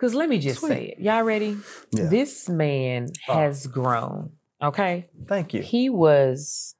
Cause 0.00 0.12
let 0.12 0.28
me 0.28 0.38
just 0.40 0.58
Sweet. 0.58 0.68
say 0.68 0.84
it. 0.86 0.98
Y'all 0.98 1.22
ready? 1.22 1.56
Yeah. 1.92 2.06
This 2.08 2.48
man 2.48 3.08
Oh. 3.28 3.34
has 3.34 3.66
grown. 3.68 4.32
Okay. 4.62 5.08
thank 5.28 5.54
you. 5.54 5.62
He 5.62 5.88
was 5.88 6.74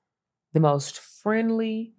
the 0.52 0.58
most 0.60 0.98
friendly, 0.98 1.94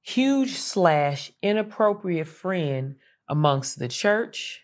huge 0.00 0.52
slash 0.58 1.32
inappropriate 1.42 2.26
friend 2.28 2.96
amongst 3.28 3.78
the 3.78 3.88
church, 3.88 4.62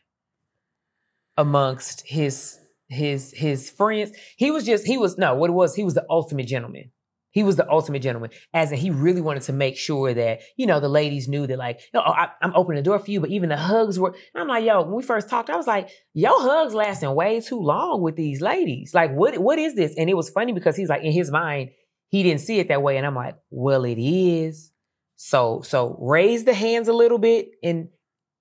amongst 1.38 2.02
his 2.06 2.58
his 2.88 3.32
his 3.34 3.70
friends. 3.70 4.12
He 4.36 4.50
was 4.50 4.66
just 4.66 4.86
he 4.86 4.98
was 4.98 5.16
no 5.16 5.34
what 5.34 5.48
it 5.48 5.54
was. 5.54 5.74
He 5.74 5.84
was 5.84 5.94
the 5.94 6.04
ultimate 6.10 6.46
gentleman. 6.46 6.90
He 7.30 7.44
was 7.44 7.56
the 7.56 7.70
ultimate 7.70 8.00
gentleman, 8.02 8.30
as 8.54 8.72
in 8.72 8.78
he 8.78 8.90
really 8.90 9.20
wanted 9.20 9.42
to 9.44 9.52
make 9.52 9.76
sure 9.76 10.12
that 10.12 10.40
you 10.56 10.66
know 10.66 10.80
the 10.80 10.88
ladies 10.88 11.28
knew 11.28 11.46
that 11.46 11.58
like, 11.58 11.80
oh, 11.94 12.00
I, 12.00 12.30
I'm 12.42 12.54
opening 12.56 12.82
the 12.82 12.90
door 12.90 12.98
for 12.98 13.10
you, 13.10 13.20
but 13.20 13.30
even 13.30 13.50
the 13.50 13.56
hugs 13.56 13.98
were. 13.98 14.14
I'm 14.34 14.48
like, 14.48 14.64
yo, 14.64 14.82
when 14.82 14.96
we 14.96 15.02
first 15.02 15.28
talked, 15.28 15.50
I 15.50 15.56
was 15.56 15.66
like, 15.66 15.90
your 16.14 16.40
hugs 16.40 16.74
lasting 16.74 17.14
way 17.14 17.40
too 17.40 17.60
long 17.60 18.02
with 18.02 18.16
these 18.16 18.40
ladies. 18.40 18.92
Like, 18.94 19.12
what 19.12 19.38
what 19.38 19.58
is 19.58 19.74
this? 19.74 19.94
And 19.96 20.10
it 20.10 20.14
was 20.14 20.30
funny 20.30 20.52
because 20.52 20.74
he's 20.74 20.88
like, 20.88 21.04
in 21.04 21.12
his 21.12 21.30
mind, 21.30 21.70
he 22.08 22.22
didn't 22.22 22.40
see 22.40 22.58
it 22.58 22.68
that 22.68 22.82
way, 22.82 22.96
and 22.96 23.06
I'm 23.06 23.14
like, 23.14 23.36
well, 23.50 23.84
it 23.84 23.98
is. 23.98 24.72
So 25.16 25.60
so 25.62 25.96
raise 26.00 26.44
the 26.44 26.54
hands 26.54 26.88
a 26.88 26.92
little 26.92 27.18
bit 27.18 27.50
and 27.62 27.88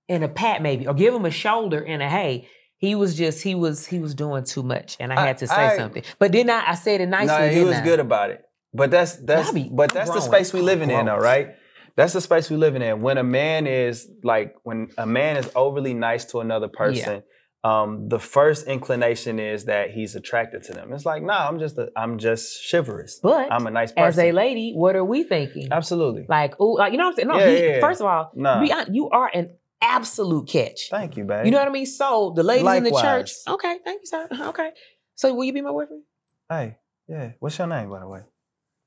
and 0.07 0.23
a 0.23 0.29
pat 0.29 0.61
maybe, 0.61 0.87
or 0.87 0.93
give 0.93 1.13
him 1.13 1.25
a 1.25 1.31
shoulder 1.31 1.83
and 1.83 2.01
a 2.01 2.09
hey. 2.09 2.47
He 2.79 2.93
was 2.96 3.15
just 3.15 3.41
he 3.43 3.55
was 3.55 3.86
he 3.88 4.00
was 4.00 4.13
doing 4.13 4.43
too 4.43 4.63
much, 4.63 4.98
and 5.00 5.12
I 5.12 5.24
I- 5.24 5.27
had 5.27 5.38
to 5.39 5.48
say 5.48 5.55
I- 5.55 5.77
something. 5.77 6.03
But 6.19 6.31
didn't 6.31 6.51
I? 6.51 6.69
I 6.72 6.75
said 6.75 7.01
it 7.01 7.07
nicely. 7.07 7.36
no, 7.36 7.50
he 7.50 7.63
was 7.63 7.77
I? 7.77 7.84
good 7.84 8.00
about 8.00 8.29
it. 8.29 8.43
But 8.74 8.91
that's 8.91 9.15
that's 9.17 9.51
be- 9.51 9.69
but 9.74 9.91
I'm 9.91 9.96
that's 9.96 10.12
the 10.12 10.22
space 10.22 10.53
we 10.53 10.60
I'm 10.60 10.65
living 10.67 10.91
in, 10.91 11.05
though, 11.07 11.17
right? 11.17 11.55
That's 11.96 12.13
the 12.13 12.22
space 12.22 12.50
we 12.51 12.57
living 12.57 12.84
in. 12.84 13.01
When 13.01 13.17
a 13.17 13.24
man 13.24 13.65
is 13.65 14.07
like, 14.24 14.55
when 14.63 14.89
a 15.00 15.07
man 15.07 15.38
is 15.38 15.50
overly 15.55 15.96
nice 15.96 16.25
to 16.25 16.41
another 16.41 16.67
person, 16.67 17.24
um, 17.63 18.07
the 18.07 18.19
first 18.19 18.67
inclination 18.67 19.39
is 19.39 19.65
that 19.65 19.89
he's 19.89 20.15
attracted 20.15 20.62
to 20.65 20.74
them. 20.74 20.93
It's 20.93 21.07
like, 21.07 21.24
nah, 21.24 21.48
I'm 21.48 21.57
just 21.57 21.75
a, 21.79 21.89
I'm 21.98 22.19
just 22.19 22.69
chivalrous. 22.69 23.19
But 23.24 23.51
I'm 23.51 23.65
a 23.65 23.72
nice 23.72 23.91
person. 23.93 24.03
as 24.03 24.19
a 24.19 24.31
lady, 24.31 24.74
what 24.75 24.96
are 24.96 25.03
we 25.03 25.24
thinking? 25.24 25.69
Absolutely. 25.72 26.27
Like, 26.29 26.53
oh, 26.60 26.74
like 26.74 26.91
you 26.91 27.00
know 27.00 27.05
what 27.05 27.10
I'm 27.12 27.15
saying? 27.15 27.27
No, 27.29 27.39
Yeah, 27.39 27.48
he, 27.50 27.63
yeah, 27.63 27.72
yeah. 27.77 27.79
first 27.81 28.00
of 28.01 28.05
all, 28.05 28.31
Nah. 28.36 28.62
be 28.62 28.72
you 28.91 29.10
are 29.10 29.31
an 29.34 29.57
absolute 29.81 30.48
catch. 30.48 30.89
Thank 30.89 31.17
you, 31.17 31.24
babe. 31.24 31.46
You 31.46 31.51
know 31.51 31.60
what 31.60 31.67
I 31.67 31.72
mean? 31.72 31.86
So 31.86 32.34
the 32.36 32.43
ladies 32.43 32.67
in 32.74 32.84
the 32.84 32.91
church, 33.01 33.31
okay, 33.48 33.77
thank 33.84 34.01
you, 34.01 34.07
sir. 34.07 34.27
Uh-huh, 34.31 34.50
Okay, 34.50 34.72
so 35.15 35.34
will 35.34 35.43
you 35.43 35.53
be 35.53 35.62
my 35.62 35.72
boyfriend? 35.72 36.03
Hey, 36.50 36.77
yeah. 37.07 37.31
What's 37.39 37.57
your 37.57 37.67
name, 37.67 37.89
by 37.89 38.00
the 38.00 38.07
way? 38.07 38.22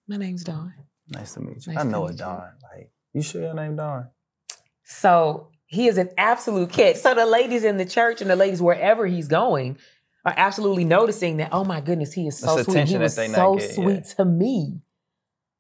My 0.09 0.17
name's 0.17 0.45
Dawn. 0.45 0.73
Nice 1.09 1.35
to 1.35 1.41
meet 1.41 1.67
you. 1.67 1.73
Nice 1.75 1.85
I 1.85 1.89
know 1.89 2.03
meet 2.03 2.11
it, 2.11 2.13
you. 2.13 2.19
Dawn. 2.19 2.53
Like, 2.63 2.91
you 3.13 3.23
sure 3.23 3.43
your 3.43 3.55
name 3.55 3.77
Dawn? 3.77 4.09
So 4.85 5.51
he 5.67 5.87
is 5.87 5.99
an 5.99 6.11
absolute 6.19 6.71
catch. 6.71 6.97
So 6.97 7.15
the 7.15 7.27
ladies 7.27 7.65
in 7.65 7.77
the 7.77 7.85
church 7.85 8.21
and 8.21 8.31
the 8.31 8.37
ladies 8.37 8.61
wherever 8.61 9.07
he's 9.07 9.29
going 9.29 9.79
are 10.25 10.35
absolutely 10.37 10.85
noticing 10.85 11.39
that. 11.39 11.51
Oh 11.53 11.65
my 11.65 11.81
goodness, 11.81 12.13
he 12.13 12.27
is 12.27 12.39
so 12.39 12.59
It's 12.59 12.71
sweet. 12.71 12.89
He 12.89 12.99
was 12.99 13.15
so 13.15 13.57
getting, 13.57 13.75
sweet 13.75 14.05
yeah. 14.07 14.15
to 14.17 14.25
me. 14.25 14.81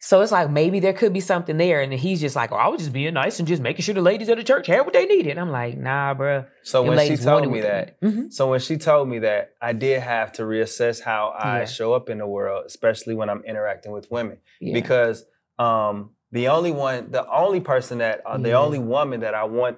So 0.02 0.22
it's 0.22 0.32
like 0.32 0.50
maybe 0.50 0.80
there 0.80 0.94
could 0.94 1.12
be 1.12 1.20
something 1.20 1.58
there, 1.58 1.82
and 1.82 1.92
he's 1.92 2.20
just 2.22 2.34
like, 2.34 2.52
"Oh, 2.52 2.56
I 2.56 2.68
was 2.68 2.80
just 2.80 2.92
being 2.92 3.12
nice 3.12 3.38
and 3.38 3.46
just 3.46 3.60
making 3.60 3.82
sure 3.82 3.94
the 3.94 4.00
ladies 4.00 4.30
of 4.30 4.38
the 4.38 4.42
church 4.44 4.66
had 4.66 4.80
what 4.80 4.94
they 4.94 5.04
needed." 5.04 5.36
I'm 5.36 5.50
like, 5.50 5.76
"Nah, 5.76 6.14
bro." 6.14 6.46
So 6.62 6.82
when 6.82 6.98
she 7.06 7.16
told 7.16 7.50
me 7.52 7.60
that. 7.60 8.00
Mhm. 8.00 8.32
so 8.32 8.48
when 8.50 8.60
she 8.60 8.78
told 8.78 9.08
me 9.08 9.18
that, 9.20 9.54
I 9.60 9.74
did 9.74 10.00
have 10.00 10.32
to 10.32 10.42
reassess 10.42 11.02
how 11.02 11.34
I 11.38 11.60
Yeah. 11.60 11.64
show 11.66 11.92
up 11.92 12.08
in 12.08 12.16
the 12.18 12.26
world, 12.26 12.64
especially 12.66 13.14
when 13.14 13.28
I'm 13.28 13.44
interacting 13.44 13.92
with 13.92 14.10
women. 14.10 14.38
Yeah. 14.58 14.72
because 14.72 15.26
um, 15.58 16.12
the 16.32 16.48
only 16.48 16.70
one, 16.72 17.10
the 17.10 17.28
only 17.30 17.60
person 17.60 17.98
that, 17.98 18.22
uh, 18.24 18.38
the 18.38 18.52
only 18.52 18.78
woman 18.78 19.20
that 19.20 19.34
I 19.34 19.44
want 19.44 19.76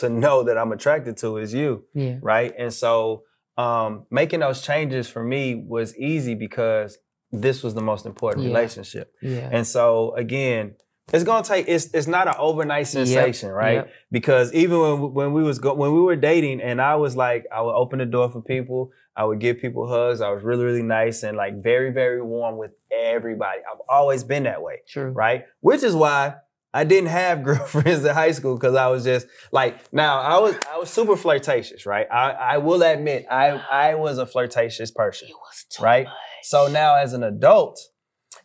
to 0.00 0.08
know 0.08 0.42
that 0.42 0.58
I'm 0.58 0.72
attracted 0.72 1.16
to 1.18 1.36
is 1.36 1.54
you, 1.54 1.84
yeah, 1.94 2.16
right? 2.22 2.52
And 2.58 2.72
so 2.74 3.22
um, 3.56 4.06
making 4.10 4.40
those 4.40 4.62
changes 4.62 5.08
for 5.08 5.22
me 5.22 5.54
was 5.54 5.96
easy 5.96 6.34
because 6.34 6.98
this 7.32 7.62
was 7.62 7.74
the 7.74 7.82
most 7.82 8.06
important 8.06 8.44
Yeah. 8.44 8.50
relationship. 8.52 9.12
yeah, 9.22 9.48
And 9.52 9.66
so 9.66 10.14
again, 10.16 10.74
it's 11.12 11.24
gonna 11.24 11.42
take. 11.44 11.66
It's 11.68 11.86
it's 11.92 12.06
not 12.06 12.28
an 12.28 12.34
overnight 12.38 12.80
Yep, 12.86 12.86
sensation, 12.86 13.50
right? 13.50 13.74
yep. 13.74 13.90
Because 14.12 14.52
even 14.52 14.78
when 14.80 15.14
when 15.14 15.32
we 15.32 15.42
was 15.42 15.58
go, 15.58 15.74
when 15.74 15.92
we 15.92 16.00
were 16.00 16.14
dating, 16.16 16.60
and 16.60 16.80
I 16.80 16.94
was 16.96 17.16
like, 17.16 17.46
I 17.52 17.60
would 17.62 17.74
open 17.74 17.98
the 17.98 18.06
door 18.06 18.30
for 18.30 18.40
people. 18.40 18.92
I 19.16 19.24
would 19.24 19.40
give 19.40 19.58
people 19.58 19.88
hugs. 19.88 20.20
I 20.20 20.30
was 20.30 20.42
really 20.44 20.64
really 20.64 20.82
nice 20.84 21.24
and 21.24 21.36
like 21.36 21.60
very 21.62 21.90
very 21.92 22.22
warm 22.22 22.58
with 22.58 22.70
everybody. 22.96 23.58
I've 23.70 23.80
always 23.88 24.22
been 24.22 24.44
that 24.44 24.62
way, 24.62 24.82
True. 24.88 25.10
right? 25.10 25.46
Which 25.60 25.82
is 25.82 25.94
why 25.96 26.36
I 26.72 26.84
didn't 26.84 27.08
have 27.10 27.42
girlfriends 27.48 28.04
in 28.04 28.14
high 28.14 28.32
school 28.32 28.54
because 28.54 28.74
I 28.76 28.86
was 28.88 29.04
just 29.04 29.26
like 29.52 29.92
now 29.92 30.20
I 30.20 30.38
was 30.40 30.56
I 30.72 30.78
was 30.78 30.90
super 30.90 31.16
flirtatious, 31.16 31.86
right? 31.86 32.06
I 32.10 32.30
I 32.30 32.58
will 32.58 32.82
admit 32.82 33.26
I 33.30 33.50
I 33.50 33.94
was 33.94 34.18
a 34.18 34.26
flirtatious 34.26 34.90
person. 34.90 35.28
It 35.28 35.34
was 35.34 35.64
too 35.70 35.82
Right? 35.82 36.04
much. 36.04 36.14
So 36.42 36.68
now 36.68 36.96
as 36.96 37.12
an 37.12 37.22
adult, 37.22 37.78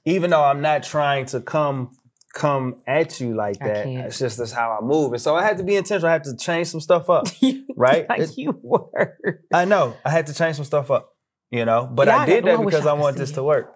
even 0.06 0.30
though 0.32 0.44
I'm 0.44 0.62
not 0.62 0.84
trying 0.84 1.26
to 1.28 1.40
come 1.42 1.92
come 2.34 2.82
at 2.86 3.22
you 3.22 3.34
like 3.34 3.60
that, 3.60 3.88
it's 3.88 4.20
just 4.20 4.38
that's 4.38 4.52
how 4.52 4.78
I 4.82 4.84
move. 4.86 5.14
And 5.14 5.22
so 5.22 5.36
I 5.36 5.44
had 5.44 5.58
to 5.60 5.64
be 5.64 5.76
intentional. 5.76 6.10
I 6.10 6.14
had 6.14 6.24
to 6.26 6.36
change 6.36 6.68
some 6.68 6.82
stuff 6.82 7.10
up. 7.10 7.28
right? 7.78 8.08
like 8.10 8.20
It's- 8.20 8.38
you 8.38 8.60
were. 8.62 9.18
I 9.54 9.66
know. 9.66 9.96
I 10.04 10.10
had 10.10 10.28
to 10.28 10.34
change 10.34 10.56
some 10.58 10.66
stuff 10.66 10.92
up. 10.92 11.12
You 11.52 11.64
know? 11.64 11.88
But 11.90 12.08
Yeah, 12.08 12.18
I 12.18 12.26
did. 12.26 12.48
I 12.48 12.56
that 12.58 12.66
because 12.66 12.86
I 12.86 12.90
I 12.90 12.94
could 12.96 13.02
want 13.02 13.18
this 13.18 13.32
it. 13.32 13.36
to 13.36 13.44
work. 13.44 13.74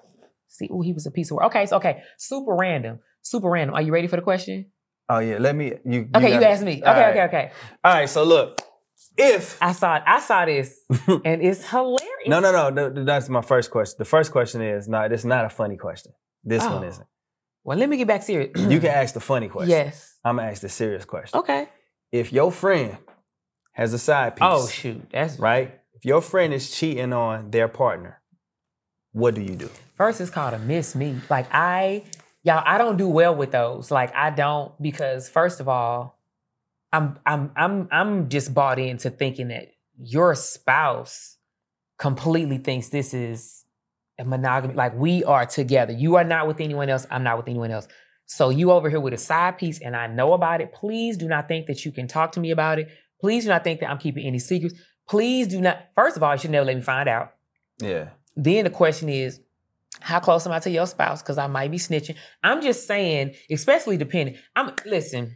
See, 0.47 0.67
oh, 0.71 0.81
he 0.81 0.91
was 0.91 1.05
a 1.05 1.11
piece 1.11 1.29
of 1.31 1.37
work. 1.37 1.45
Okay, 1.45 1.65
so 1.67 1.77
okay, 1.77 2.01
super 2.17 2.53
random, 2.55 2.99
super 3.21 3.49
random. 3.49 3.75
Are 3.75 3.81
you 3.81 3.91
ready 3.93 4.07
for 4.07 4.15
the 4.15 4.21
question? 4.21 4.71
Oh 5.09 5.19
yeah, 5.19 5.37
let 5.39 5.55
me 5.55 5.73
you 5.85 6.07
Okay, 6.15 6.33
you, 6.35 6.43
asked 6.43 6.63
me. 6.63 6.77
Okay, 6.77 6.83
right. 6.85 7.09
okay, 7.11 7.23
okay. 7.23 7.51
All 7.83 7.93
right, 7.93 8.09
so 8.09 8.23
look. 8.23 8.61
If 9.17 9.57
I 9.61 9.73
saw 9.73 9.97
it. 9.97 10.03
I 10.05 10.19
saw 10.21 10.45
this, 10.45 10.79
and 11.07 11.41
it's 11.41 11.67
hilarious. 11.69 12.27
no, 12.27 12.39
no, 12.39 12.69
no, 12.69 12.89
th- 12.93 13.05
that's 13.05 13.27
my 13.27 13.41
first 13.41 13.69
question. 13.69 13.95
The 13.99 14.05
first 14.05 14.31
question 14.31 14.61
is 14.61 14.87
no, 14.87 15.03
is 15.03 15.25
not 15.25 15.43
a 15.45 15.49
funny 15.49 15.75
question. 15.77 16.13
This 16.43 16.63
one 16.63 16.83
Oh. 16.83 16.87
isn't. 16.87 17.07
Well, 17.65 17.77
let 17.77 17.89
me 17.89 17.97
get 17.97 18.07
back 18.07 18.23
serious. 18.23 18.51
You 18.55 18.79
can 18.79 18.91
ask 18.91 19.13
the 19.13 19.19
funny 19.19 19.49
question. 19.49 19.71
Yes. 19.71 20.15
I'm 20.23 20.37
gonna 20.37 20.49
ask 20.49 20.61
the 20.61 20.69
serious 20.69 21.03
question. 21.05 21.37
Okay. 21.39 21.67
If 22.11 22.31
your 22.31 22.51
friend 22.51 22.97
has 23.73 23.93
a 23.93 23.99
side 23.99 24.35
piece, 24.37 24.47
Oh 24.49 24.67
shoot, 24.67 25.01
that's 25.11 25.37
right? 25.37 25.79
If 25.93 26.05
your 26.05 26.21
friend 26.21 26.53
is 26.53 26.71
cheating 26.71 27.11
on 27.11 27.51
their 27.51 27.67
partner, 27.67 28.21
what 29.11 29.35
do 29.35 29.41
you 29.41 29.55
do? 29.55 29.69
First, 29.95 30.21
it's 30.21 30.29
called 30.29 30.53
a 30.53 30.59
miss 30.59 30.95
me. 30.95 31.17
Like 31.29 31.47
I, 31.51 32.03
y'all, 32.43 32.63
I 32.65 32.77
don't 32.77 32.97
do 32.97 33.07
well 33.07 33.35
with 33.35 33.51
those. 33.51 33.91
Like 33.91 34.13
I 34.15 34.29
don't 34.29 34.71
because 34.81 35.29
first 35.29 35.59
of 35.59 35.67
all, 35.67 36.19
I'm 36.91 37.19
I'm 37.25 37.51
I'm 37.55 37.87
I'm 37.91 38.29
just 38.29 38.53
bought 38.53 38.79
into 38.79 39.09
thinking 39.09 39.49
that 39.49 39.69
your 40.01 40.35
spouse 40.35 41.37
completely 41.97 42.57
thinks 42.57 42.89
this 42.89 43.13
is 43.13 43.65
a 44.17 44.25
monogamy. 44.25 44.73
Like 44.73 44.95
we 44.95 45.23
are 45.23 45.45
together. 45.45 45.93
You 45.93 46.15
are 46.15 46.23
not 46.23 46.47
with 46.47 46.59
anyone 46.59 46.89
else. 46.89 47.05
I'm 47.11 47.23
not 47.23 47.37
with 47.37 47.47
anyone 47.47 47.71
else. 47.71 47.87
So 48.25 48.49
you 48.49 48.71
over 48.71 48.89
here 48.89 48.99
with 48.99 49.13
a 49.13 49.17
side 49.17 49.57
piece, 49.57 49.81
and 49.81 49.95
I 49.95 50.07
know 50.07 50.33
about 50.33 50.61
it. 50.61 50.71
Please 50.71 51.17
do 51.17 51.27
not 51.27 51.47
think 51.47 51.65
that 51.67 51.83
you 51.83 51.91
can 51.91 52.07
talk 52.07 52.31
to 52.33 52.39
me 52.39 52.51
about 52.51 52.77
it. 52.77 52.87
Please 53.19 53.43
do 53.43 53.49
not 53.49 53.63
think 53.63 53.79
that 53.79 53.89
I'm 53.89 53.97
keeping 53.97 54.25
any 54.25 54.39
secrets. 54.39 54.75
Please 55.07 55.47
do 55.47 55.59
not. 55.59 55.87
First 55.95 56.15
of 56.15 56.23
all, 56.23 56.33
you 56.33 56.39
should 56.39 56.51
never 56.51 56.65
let 56.65 56.75
me 56.75 56.81
find 56.81 57.09
out. 57.09 57.33
Yeah. 57.79 58.09
Then 58.35 58.65
the 58.65 58.69
question 58.69 59.09
is, 59.09 59.41
how 59.99 60.19
close 60.19 60.45
am 60.45 60.51
I 60.51 60.59
to 60.59 60.69
your 60.69 60.87
spouse? 60.87 61.21
Because 61.21 61.37
I 61.37 61.47
might 61.47 61.71
be 61.71 61.77
snitching. 61.77 62.15
I'm 62.43 62.61
just 62.61 62.87
saying, 62.87 63.35
especially 63.49 63.97
depending. 63.97 64.37
I'm 64.55 64.73
listen. 64.85 65.35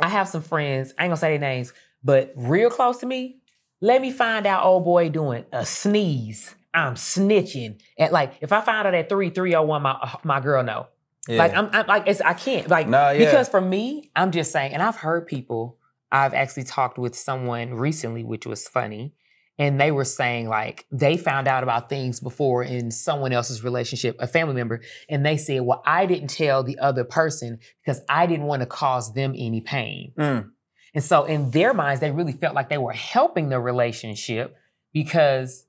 I 0.00 0.08
have 0.08 0.28
some 0.28 0.42
friends. 0.42 0.92
I 0.98 1.04
ain't 1.04 1.10
gonna 1.10 1.16
say 1.16 1.30
their 1.30 1.38
names, 1.38 1.72
but 2.04 2.32
real 2.36 2.70
close 2.70 2.98
to 2.98 3.06
me. 3.06 3.40
Let 3.80 4.00
me 4.02 4.10
find 4.10 4.46
out 4.46 4.64
old 4.64 4.84
boy 4.84 5.08
doing 5.08 5.44
a 5.52 5.64
sneeze. 5.64 6.54
I'm 6.74 6.94
snitching. 6.94 7.80
And 7.98 8.12
like, 8.12 8.34
if 8.40 8.52
I 8.52 8.60
find 8.60 8.86
out 8.86 8.94
at 8.94 9.08
three 9.08 9.30
three 9.30 9.54
oh 9.54 9.62
one, 9.62 9.82
my 9.82 9.92
uh, 9.92 10.16
my 10.24 10.40
girl 10.40 10.62
know. 10.62 10.88
yeah. 11.28 11.38
Like 11.38 11.54
I'm, 11.54 11.70
I'm 11.72 11.86
like 11.86 12.04
it's 12.06 12.20
I 12.20 12.34
can't 12.34 12.68
like 12.68 12.88
Nah, 12.88 13.10
yeah. 13.10 13.24
because 13.24 13.48
for 13.48 13.60
me, 13.60 14.10
I'm 14.14 14.30
just 14.32 14.52
saying, 14.52 14.72
and 14.72 14.82
I've 14.82 14.96
heard 14.96 15.26
people. 15.26 15.76
I've 16.10 16.32
actually 16.32 16.64
talked 16.64 16.96
with 16.98 17.14
someone 17.14 17.74
recently, 17.74 18.24
which 18.24 18.46
was 18.46 18.66
funny, 18.66 19.12
and 19.58 19.80
they 19.80 19.90
were 19.90 20.04
saying 20.04 20.48
like 20.48 20.86
they 20.90 21.16
found 21.16 21.48
out 21.48 21.62
about 21.62 21.88
things 21.88 22.20
before 22.20 22.62
in 22.62 22.90
someone 22.90 23.32
else's 23.32 23.64
relationship, 23.64 24.16
a 24.20 24.26
family 24.26 24.54
member, 24.54 24.80
and 25.08 25.26
they 25.26 25.36
said, 25.36 25.62
"Well, 25.62 25.82
I 25.84 26.06
didn't 26.06 26.28
tell 26.28 26.62
the 26.62 26.78
other 26.78 27.04
person 27.04 27.58
because 27.84 28.00
I 28.08 28.26
didn't 28.26 28.46
want 28.46 28.60
to 28.60 28.66
cause 28.66 29.12
them 29.14 29.34
any 29.36 29.60
pain." 29.60 30.12
Mm. 30.16 30.50
And 30.94 31.04
so 31.04 31.24
in 31.24 31.50
their 31.50 31.74
minds, 31.74 32.00
they 32.00 32.10
really 32.10 32.32
felt 32.32 32.54
like 32.54 32.68
they 32.68 32.78
were 32.78 32.92
helping 32.92 33.48
the 33.48 33.60
relationship 33.60 34.56
because 34.92 35.66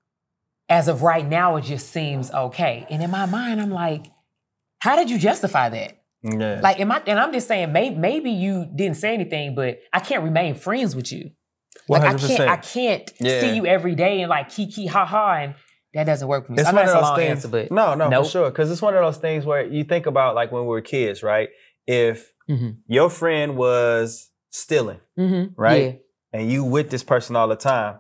as 0.70 0.88
of 0.88 1.02
right 1.02 1.28
now, 1.28 1.56
it 1.58 1.64
just 1.64 1.90
seems 1.90 2.32
okay. 2.32 2.86
And 2.90 3.04
in 3.04 3.10
my 3.10 3.26
mind, 3.26 3.60
I'm 3.60 3.72
like, 3.72 4.06
how 4.80 4.96
did 4.96 5.10
you 5.10 5.18
justify 5.18 5.70
that? 5.70 6.02
Yeah. 6.22 6.60
Like, 6.62 6.80
am 6.80 6.92
I, 6.92 7.02
and 7.08 7.20
I'm 7.20 7.34
just 7.34 7.48
saying, 7.48 7.72
maybe, 7.72 7.96
maybe 7.96 8.32
you 8.32 8.68
didn't 8.74 8.98
say 8.98 9.14
anything, 9.14 9.56
but 9.56 9.80
I 9.92 10.00
can't 10.00 10.24
remain 10.24 10.54
friends 10.54 10.96
with 10.96 11.12
you. 11.12 11.32
Like, 11.90 12.04
I 12.04 12.14
can't, 12.18 12.40
I 12.50 12.58
can't 12.58 13.12
Yeah. 13.20 13.42
see 13.42 13.56
you 13.56 13.66
every 13.66 13.96
day 13.96 14.22
and 14.22 14.30
like 14.30 14.50
kiki 14.50 14.86
ha 14.88 15.06
ha, 15.06 15.34
and 15.42 15.56
that 15.94 16.06
doesn't 16.06 16.28
work 16.28 16.46
for 16.46 16.52
me. 16.54 16.60
It's 16.60 16.70
So 16.70 16.70
I 16.70 16.72
know 16.72 16.82
one 16.82 16.88
of 16.90 16.94
that's 16.94 16.98
a 16.98 17.02
those 17.02 17.10
long 17.10 17.18
things. 17.18 17.30
answer, 17.32 17.48
but 17.48 17.72
no, 17.72 17.96
no, 17.96 18.10
Nope. 18.10 18.24
for 18.26 18.30
sure. 18.30 18.50
Because 18.52 18.72
it's 18.72 18.82
one 18.82 18.96
of 18.96 19.04
those 19.04 19.18
things 19.18 19.46
where 19.46 19.66
you 19.66 19.84
think 19.84 20.06
about 20.06 20.36
like 20.36 20.52
when 20.52 20.62
we 20.64 20.68
were 20.70 20.82
kids, 20.82 21.24
right? 21.24 21.50
If 21.88 22.32
Mhm. 22.50 22.78
your 22.88 23.10
friend 23.10 23.58
was 23.58 24.30
stealing, 24.52 25.00
Mhm. 25.18 25.54
right? 25.58 26.02
and 26.32 26.52
you 26.52 26.64
with 26.64 26.92
this 26.92 27.02
person 27.04 27.36
all 27.36 27.48
the 27.48 27.56
time, 27.56 27.96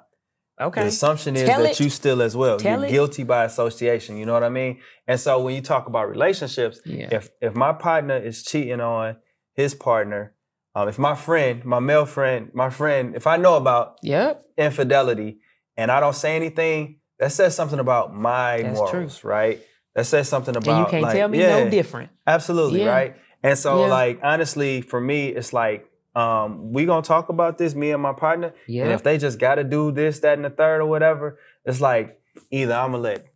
Okay. 0.61 0.81
the 0.81 0.87
assumption 0.89 1.35
is 1.35 1.49
Tell 1.49 1.63
that 1.63 1.71
it. 1.71 1.79
you 1.79 1.89
steal 1.89 2.21
as 2.21 2.37
well. 2.37 2.59
Tell 2.59 2.79
You're 2.81 2.87
it. 2.87 2.91
guilty 2.91 3.23
by 3.23 3.43
association. 3.45 4.17
You 4.17 4.27
know 4.27 4.33
what 4.33 4.43
I 4.43 4.49
mean? 4.49 4.79
And 5.07 5.19
so 5.19 5.39
when 5.41 5.55
you 5.55 5.61
talk 5.63 5.87
about 5.87 6.07
relationships, 6.09 6.79
Yeah. 6.85 7.07
if 7.11 7.31
if 7.41 7.55
my 7.55 7.73
partner 7.73 8.17
is 8.17 8.43
cheating 8.43 8.81
on 8.81 9.15
his 9.55 9.73
partner, 9.73 10.35
um, 10.75 10.87
if 10.87 10.99
my 10.99 11.15
friend, 11.15 11.65
my 11.65 11.79
male 11.79 12.05
friend, 12.05 12.51
my 12.53 12.69
friend, 12.69 13.15
if 13.15 13.25
I 13.27 13.37
know 13.37 13.55
about 13.55 13.97
Yep. 14.03 14.45
infidelity 14.57 15.39
and 15.77 15.91
I 15.91 15.99
don't 15.99 16.15
say 16.15 16.35
anything, 16.35 16.99
that 17.19 17.31
says 17.31 17.55
something 17.55 17.79
about 17.79 18.13
my 18.15 18.61
That's 18.63 18.79
true. 18.89 18.99
morals, 18.99 19.23
right? 19.23 19.59
That 19.95 20.05
says 20.05 20.29
something 20.29 20.55
about 20.55 20.69
And 20.69 20.79
you 20.79 20.85
can't 20.91 21.03
like, 21.03 21.15
tell 21.15 21.27
me 21.27 21.39
yeah, 21.39 21.63
no 21.65 21.69
different. 21.69 22.11
Absolutely, 22.25 22.81
Yeah. 22.81 22.89
right? 22.95 23.15
And 23.43 23.57
so 23.57 23.81
Yeah. 23.81 23.87
like 23.87 24.19
honestly, 24.23 24.81
for 24.81 25.01
me, 25.01 25.29
it's 25.29 25.51
like 25.53 25.85
um, 26.15 26.73
we 26.73 26.85
gonna 26.85 27.01
talk 27.01 27.29
about 27.29 27.57
this, 27.57 27.75
me 27.75 27.91
and 27.91 28.01
my 28.01 28.13
partner. 28.13 28.47
And 28.47 28.55
Yeah. 28.67 28.93
if 28.93 29.03
they 29.03 29.17
just 29.17 29.39
gotta 29.39 29.63
do 29.63 29.91
this, 29.91 30.19
that, 30.19 30.33
and 30.33 30.43
the 30.45 30.49
third 30.49 30.81
or 30.81 30.85
whatever, 30.85 31.39
it's 31.65 31.79
like 31.81 32.19
either 32.51 32.73
I'm 32.73 32.91
gonna 32.91 33.03
let 33.03 33.27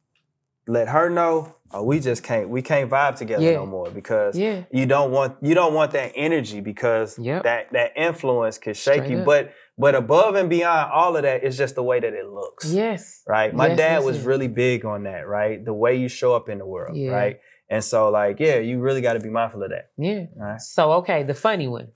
let 0.67 0.87
her 0.89 1.09
know 1.09 1.55
or 1.73 1.85
we 1.85 1.99
just 1.99 2.23
can't 2.23 2.49
we 2.49 2.61
can't 2.61 2.89
vibe 2.89 3.17
together 3.17 3.43
Yeah. 3.43 3.53
no 3.55 3.65
more 3.65 3.89
because 3.89 4.37
Yeah. 4.37 4.63
you 4.71 4.85
don't 4.85 5.11
want 5.11 5.35
you 5.41 5.53
don't 5.55 5.73
want 5.73 5.91
that 5.91 6.11
energy 6.15 6.61
because 6.61 7.17
Yep. 7.19 7.43
that 7.43 7.71
that 7.73 7.91
influence 7.97 8.57
can 8.57 8.73
shake 8.73 9.03
Straight 9.03 9.09
you. 9.11 9.19
up. 9.19 9.25
But 9.25 9.51
but 9.77 9.95
above 9.95 10.35
and 10.35 10.49
beyond 10.49 10.91
all 10.91 11.15
of 11.17 11.23
that 11.23 11.43
is 11.43 11.57
just 11.57 11.75
the 11.75 11.83
way 11.83 11.99
that 11.99 12.13
it 12.13 12.27
looks. 12.27 12.71
Yes. 12.71 13.23
Right. 13.27 13.53
My 13.53 13.67
Yes, 13.69 13.77
dad 13.77 13.93
yes, 13.97 14.05
was 14.05 14.17
yes. 14.17 14.25
really 14.25 14.47
big 14.47 14.85
on 14.85 15.03
that, 15.03 15.27
right? 15.27 15.63
The 15.65 15.73
way 15.73 15.95
you 15.95 16.07
show 16.07 16.35
up 16.35 16.47
in 16.47 16.59
the 16.59 16.65
world, 16.65 16.95
Yeah. 16.95 17.11
right? 17.11 17.39
And 17.69 17.83
so 17.83 18.09
like, 18.09 18.39
yeah, 18.39 18.57
you 18.57 18.79
really 18.79 19.01
gotta 19.01 19.19
be 19.19 19.29
mindful 19.29 19.63
of 19.63 19.71
that. 19.71 19.89
Yeah. 19.97 20.25
Right. 20.37 20.61
So 20.61 20.93
okay, 20.93 21.23
the 21.23 21.33
funny 21.33 21.67
one. 21.67 21.89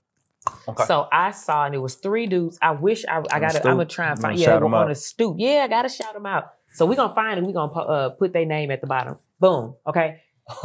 Okay. 0.66 0.84
So 0.84 1.06
I 1.12 1.30
saw, 1.32 1.66
and 1.66 1.74
it 1.74 1.78
was 1.78 1.96
three 1.96 2.26
dudes. 2.26 2.58
I 2.62 2.70
wish 2.70 3.04
I, 3.06 3.22
I 3.30 3.38
got. 3.38 3.50
to 3.52 3.58
I'm 3.58 3.74
gonna 3.76 3.84
try 3.84 4.10
and 4.10 4.18
find. 4.20 4.38
Yeah, 4.38 4.56
they 4.58 4.64
were 4.64 4.74
on 4.74 4.90
a 4.90 4.94
stoop. 4.94 5.36
Yeah, 5.38 5.62
I 5.64 5.68
gotta 5.68 5.88
shout 5.90 6.14
them 6.14 6.26
out. 6.26 6.44
So 6.72 6.86
we're 6.86 6.96
gonna 6.96 7.14
find 7.14 7.38
it. 7.38 7.44
We're 7.44 7.52
gonna 7.52 7.72
uh, 7.72 8.08
put 8.10 8.32
their 8.32 8.44
name 8.44 8.70
at 8.70 8.80
the 8.80 8.86
bottom. 8.86 9.16
Boom. 9.40 9.74
Okay. 9.86 10.20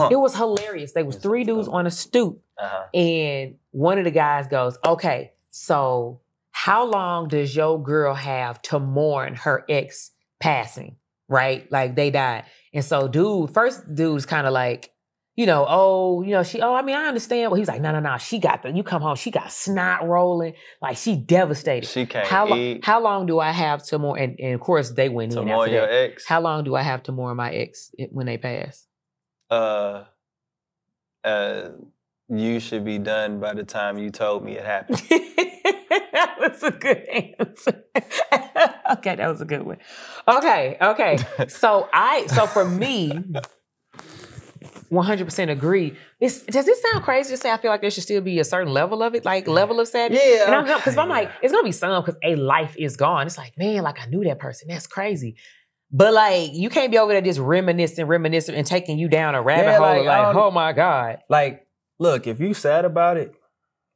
It 0.10 0.16
was 0.16 0.36
hilarious. 0.36 0.94
They 0.94 1.04
was 1.04 1.18
three 1.18 1.44
dudes 1.44 1.68
on 1.68 1.86
a 1.86 1.92
stoop, 1.92 2.42
uh-huh. 2.58 2.86
and 2.94 3.56
one 3.72 3.98
of 3.98 4.06
the 4.06 4.12
guys 4.12 4.48
goes, 4.48 4.78
"Okay, 4.86 5.34
so 5.50 6.22
how 6.52 6.86
long 6.86 7.28
does 7.28 7.54
your 7.54 7.82
girl 7.82 8.14
have 8.14 8.62
to 8.64 8.80
mourn 8.80 9.36
her 9.36 9.66
ex 9.68 10.12
passing? 10.40 10.96
Right, 11.28 11.70
like 11.70 11.96
they 11.96 12.12
died." 12.12 12.46
And 12.74 12.86
so, 12.86 13.10
dude, 13.10 13.50
first 13.54 13.94
dude's 13.94 14.26
kind 14.26 14.48
of 14.48 14.54
like, 14.54 14.93
you 15.36 15.46
know, 15.46 15.66
oh, 15.68 16.22
you 16.22 16.32
know, 16.32 16.44
she, 16.44 16.62
oh, 16.62 16.76
I 16.76 16.82
mean, 16.84 16.96
I 16.96 17.06
understand. 17.06 17.52
Well, 17.52 17.58
he's 17.58 17.68
like, 17.68 17.82
no, 17.82 17.92
no, 17.92 18.00
no, 18.00 18.18
she 18.18 18.40
got 18.40 18.64
the, 18.64 18.72
you 18.72 18.84
come 18.84 19.02
home, 19.02 19.16
she 19.16 19.32
got 19.32 19.52
snot 19.52 20.08
rolling, 20.08 20.54
like 20.82 20.98
she 20.98 21.16
devastated. 21.16 21.88
She 21.88 22.06
can't 22.06 22.28
how, 22.28 22.46
lo- 22.46 22.58
eat 22.58 22.86
how 22.86 23.02
long 23.02 23.26
do 23.26 23.40
I 23.40 23.52
have 23.52 23.84
to 23.86 23.98
mourn? 23.98 24.20
And, 24.20 24.40
and 24.40 24.54
of 24.54 24.62
course, 24.62 24.92
they 24.92 25.10
went 25.10 25.32
to 25.34 25.42
in 25.42 25.48
more 25.48 25.64
after 25.64 25.74
your 25.74 25.88
that. 25.88 26.12
ex. 26.12 26.26
How 26.28 26.42
long 26.42 26.64
do 26.64 26.76
I 26.76 26.82
have 26.82 27.04
to 27.04 27.12
mourn 27.12 27.38
my 27.38 27.52
ex 27.52 27.92
when 28.12 28.26
they 28.26 28.38
pass? 28.38 28.88
uh, 29.50 30.04
uh, 31.24 31.70
you 32.30 32.60
should 32.60 32.84
be 32.84 32.98
done 32.98 33.40
by 33.40 33.54
the 33.54 33.64
time 33.64 33.98
you 33.98 34.10
told 34.10 34.44
me 34.44 34.54
it 34.54 34.66
happened. 34.66 34.98
that 35.10 36.36
was 36.40 36.64
a 36.64 36.72
good 36.72 37.04
answer. 37.40 37.84
okay, 38.94 39.16
that 39.16 39.28
was 39.28 39.42
a 39.42 39.46
good 39.46 39.64
one. 39.64 39.78
Okay, 40.28 40.78
okay. 40.82 41.18
So 41.50 41.90
I, 41.94 42.28
so 42.28 42.48
for 42.48 42.66
me, 42.66 43.12
100% 44.94 45.50
agree. 45.50 45.96
It's, 46.20 46.42
does 46.44 46.68
it 46.68 46.78
sound 46.78 47.04
crazy 47.04 47.32
to 47.32 47.38
say 47.38 47.52
I 47.52 47.58
feel 47.58 47.72
like 47.72 47.82
there 47.82 47.90
should 47.90 48.04
still 48.04 48.22
be 48.22 48.40
a 48.40 48.44
certain 48.44 48.72
level 48.72 49.02
of 49.02 49.16
it, 49.16 49.26
like 49.26 49.48
level 49.48 49.80
of 49.80 49.88
sadness? 49.88 50.22
Yeah. 50.24 50.46
And 50.46 50.56
I'm 50.56 50.66
because 50.78 50.98
I'm 50.98 51.10
like, 51.10 51.32
it's 51.42 51.52
gonna 51.52 51.64
be 51.64 51.72
some 51.72 52.04
because 52.04 52.20
a 52.24 52.36
life 52.36 52.76
is 52.78 52.96
gone. 52.96 53.26
It's 53.28 53.38
like, 53.38 53.58
man, 53.58 53.82
like 53.84 54.00
I 54.00 54.06
knew 54.06 54.24
that 54.26 54.40
person. 54.40 54.68
That's 54.70 54.88
crazy. 54.88 55.36
But 55.92 56.14
like, 56.14 56.52
you 56.54 56.70
can't 56.70 56.92
be 56.92 56.98
over 56.98 57.12
there 57.12 57.22
just 57.22 57.40
reminiscing, 57.40 58.06
reminiscing, 58.06 58.56
and 58.56 58.66
taking 58.66 58.98
you 59.00 59.08
down 59.10 59.36
a 59.36 59.42
rabbit 59.42 59.66
Yeah, 59.72 59.78
hole. 59.78 60.06
like, 60.06 60.06
Like, 60.06 60.36
oh 60.36 60.52
my 60.52 60.74
god. 60.74 61.20
like, 61.30 61.68
look, 62.00 62.26
if 62.28 62.40
you 62.40 62.54
sad 62.54 62.86
about 62.86 63.18
it, 63.18 63.34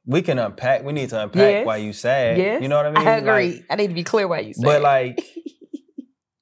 we 0.06 0.22
can 0.22 0.38
unpack. 0.38 0.84
We 0.84 0.92
need 0.92 1.10
to 1.10 1.22
unpack 1.24 1.38
Yes. 1.40 1.66
why 1.66 1.76
you 1.78 1.92
sad. 1.92 2.38
Yes, 2.38 2.62
You 2.62 2.68
know 2.68 2.76
what 2.76 2.86
I 2.86 2.90
mean? 2.92 3.06
I 3.06 3.18
Like, 3.18 3.22
agree. 3.22 3.64
I 3.68 3.76
need 3.76 3.88
to 3.88 3.94
be 3.94 4.04
clear 4.04 4.26
why 4.28 4.40
you 4.40 4.54
say. 4.54 4.62
but 4.64 4.80
like, 4.82 5.20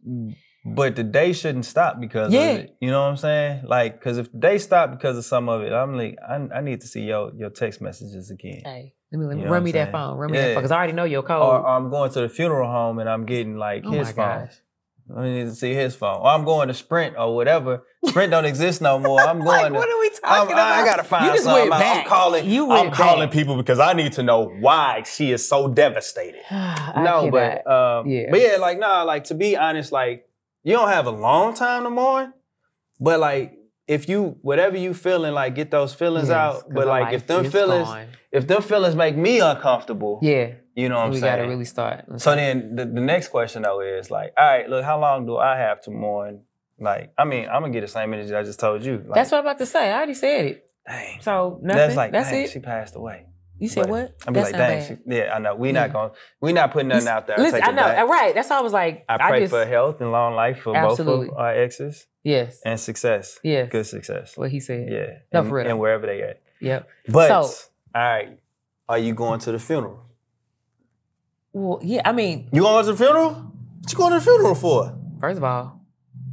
but 0.75 0.97
the 0.97 1.05
day 1.05 1.33
shouldn't 1.33 1.65
stop 1.65 2.01
because 2.01 2.33
Yeah. 2.33 2.41
of 2.51 2.59
it. 2.61 2.77
You 2.81 2.91
know 2.91 3.03
what 3.03 3.09
I'm 3.09 3.17
saying? 3.17 3.63
Like, 3.67 3.99
because 3.99 4.19
if 4.19 4.33
the 4.33 4.39
day 4.39 4.59
stop 4.59 4.91
because 4.91 5.17
of 5.17 5.25
some 5.25 5.49
of 5.49 5.63
it, 5.63 5.73
I'm 5.73 5.97
like, 5.97 6.17
I, 6.29 6.35
I 6.57 6.61
need 6.61 6.81
to 6.81 6.87
see 6.89 7.03
your 7.03 7.33
your 7.37 7.51
text 7.51 7.81
messages 7.81 8.31
again. 8.31 8.63
hey, 8.65 8.95
let 9.13 9.19
me, 9.21 9.27
let 9.27 9.35
me 9.37 9.41
You 9.43 9.47
know 9.47 9.53
run 9.53 9.63
me 9.65 9.71
I'm 9.71 9.75
that 9.75 9.93
phone. 9.93 10.17
Run 10.19 10.31
me 10.33 10.39
that 10.39 10.47
phone 10.55 10.55
because 10.57 10.71
I 10.73 10.77
already 10.77 10.93
know 10.95 11.05
your 11.05 11.23
code. 11.23 11.43
Or, 11.43 11.67
I'm 11.67 11.89
going 11.91 12.11
to 12.13 12.21
the 12.23 12.29
funeral 12.29 12.71
home 12.71 12.99
and 12.99 13.09
I'm 13.09 13.25
getting 13.27 13.57
like 13.57 13.85
oh 13.87 13.91
his 13.93 14.09
my 14.09 14.13
phone. 14.13 14.41
gosh. 14.47 14.55
I 15.17 15.23
need 15.23 15.45
to 15.45 15.55
see 15.55 15.73
his 15.73 15.95
phone. 15.95 16.17
Or 16.21 16.27
I'm 16.27 16.45
going 16.45 16.67
to 16.67 16.75
Sprint 16.75 17.15
or 17.17 17.37
whatever. 17.37 17.85
Sprint 18.07 18.33
don't 18.33 18.45
exist 18.45 18.83
no 18.83 18.99
more. 18.99 19.21
I'm 19.21 19.39
going 19.45 19.47
Like, 19.47 19.73
to. 19.73 19.79
what 19.79 19.89
are 19.89 20.01
we 20.01 20.07
I'm, 20.25 20.39
talking 20.41 20.53
about? 20.53 20.73
I 20.73 20.85
gotta 20.85 21.05
find 21.05 21.27
you 21.27 21.33
just 21.35 21.45
something. 21.45 21.63
went 21.71 21.75
out. 21.75 21.79
back. 21.79 21.99
I'm 21.99 22.09
calling. 22.09 22.51
You 22.51 22.65
I'm 22.73 22.87
went 22.87 22.95
calling 22.95 23.29
back. 23.29 23.33
people 23.39 23.57
because 23.57 23.79
I 23.79 23.93
need 23.93 24.15
to 24.15 24.25
know 24.25 24.49
why 24.59 25.05
she 25.05 25.31
is 25.31 25.49
so 25.49 25.69
devastated. 25.69 26.41
No, 26.51 27.31
cannot. 27.31 27.31
but 27.31 27.71
um, 27.71 28.07
Yeah. 28.09 28.31
but 28.33 28.41
yeah, 28.41 28.57
like 28.57 28.81
nah, 28.81 29.05
like 29.05 29.25
to 29.25 29.35
be 29.35 29.57
honest, 29.57 29.93
like 29.93 30.27
you 30.67 30.73
don't 30.73 30.89
have 30.89 31.07
a 31.07 31.13
long 31.13 31.55
time 31.55 31.85
to 31.85 31.91
mourn, 31.91 32.35
but 32.99 33.21
like 33.21 33.57
if 33.87 34.09
you 34.09 34.37
whatever 34.43 34.77
you 34.77 34.95
feeling, 34.95 35.33
like 35.33 35.55
get 35.55 35.71
those 35.71 35.95
feelings 35.95 36.29
Yes, 36.29 36.37
out. 36.37 36.65
But 36.75 36.89
like 36.89 37.15
if 37.15 37.29
them 37.29 37.49
feelings, 37.49 37.87
gone. 37.87 38.09
if 38.33 38.49
them 38.49 38.63
feelings 38.63 38.97
make 38.97 39.17
me 39.17 39.39
uncomfortable, 39.39 40.19
yeah, 40.23 40.55
you 40.75 40.89
know 40.89 40.97
what 40.97 41.05
I'm 41.05 41.11
we 41.13 41.21
saying. 41.21 41.35
We 41.35 41.39
got 41.39 41.43
to 41.45 41.49
really 41.49 41.65
start. 41.65 42.21
So 42.21 42.35
then 42.35 42.75
the, 42.75 42.85
the 42.85 43.01
next 43.01 43.29
question 43.29 43.63
though 43.63 43.81
is 43.81 44.11
like, 44.11 44.33
all 44.37 44.45
right, 44.45 44.69
look, 44.69 44.85
how 44.85 45.01
long 45.01 45.25
do 45.25 45.37
I 45.37 45.57
have 45.57 45.81
to 45.83 45.93
mourn? 45.93 46.43
Like, 46.81 47.13
I 47.17 47.25
mean, 47.25 47.47
I'm 47.49 47.63
gonna 47.63 47.73
get 47.73 47.83
the 47.83 47.89
same 47.89 48.13
energy 48.13 48.35
I 48.35 48.43
just 48.43 48.59
told 48.59 48.85
you. 48.85 48.97
Like, 49.07 49.15
that's 49.15 49.31
what 49.31 49.39
I'm 49.39 49.45
about 49.45 49.59
to 49.59 49.67
say. 49.67 49.89
I 49.93 49.97
already 49.97 50.15
said 50.15 50.47
it. 50.47 50.67
dang. 50.85 51.21
So 51.21 51.61
nothing. 51.63 51.79
That's 51.79 51.97
like, 51.97 52.11
that's 52.11 52.31
dang, 52.31 52.43
it. 52.43 52.51
she 52.51 52.59
passed 52.59 52.97
away. 52.97 53.27
You 53.59 53.69
said 53.69 53.83
but 53.83 53.91
what? 53.91 54.15
I'm 54.27 54.35
be 54.35 54.41
like, 54.41 54.53
dang, 54.53 54.87
she, 54.87 54.97
yeah, 55.07 55.35
I 55.35 55.39
know. 55.39 55.55
We 55.55 55.69
Yeah. 55.69 55.73
not 55.73 55.91
mm. 55.91 55.93
going, 55.95 56.11
we 56.41 56.53
not 56.53 56.73
putting 56.73 56.89
nothing 56.89 57.09
out 57.09 57.27
there. 57.27 57.39
I 57.39 57.43
Listen, 57.43 57.61
I 57.63 57.71
know. 57.71 57.77
back. 57.77 58.09
Right. 58.09 58.35
That's 58.35 58.51
why 58.51 58.59
I 58.59 58.61
was 58.61 58.73
like, 58.73 59.05
I 59.09 59.17
pray 59.29 59.41
just, 59.41 59.51
for 59.53 59.65
health 59.65 60.01
and 60.01 60.13
long 60.13 60.35
life 60.35 60.61
for 60.61 60.77
Absolutely. 60.77 61.27
both 61.27 61.35
of 61.35 61.39
our 61.39 61.55
exes 61.55 62.07
yes, 62.23 62.61
and 62.65 62.79
success. 62.79 63.39
yes. 63.43 63.71
Good 63.71 63.87
success. 63.87 64.37
What 64.37 64.51
he 64.51 64.61
said. 64.61 64.89
Yeah. 64.91 65.07
No, 65.33 65.41
and, 65.41 65.49
for 65.49 65.55
real. 65.57 65.67
and 65.67 65.79
wherever 65.79 66.07
they 66.07 66.23
at. 66.23 66.43
Yep. 66.61 66.89
But 67.09 67.29
So- 67.29 67.71
all 67.95 68.03
right, 68.03 68.39
are 68.89 68.99
you 68.99 69.15
going 69.15 69.41
to 69.41 69.53
the 69.53 69.59
funeral? 69.59 70.03
Well, 71.53 71.81
yeah. 71.83 72.03
I 72.05 72.13
mean, 72.13 72.51
You 72.53 72.63
going 72.63 72.85
to 72.85 72.93
the 72.93 72.99
funeral? 72.99 73.33
What 73.33 73.93
you 73.93 73.99
going 73.99 74.13
to 74.13 74.19
the 74.19 74.25
funeral 74.25 74.55
for? 74.55 74.99
first 75.21 75.39
of 75.39 75.45
all, 75.45 75.81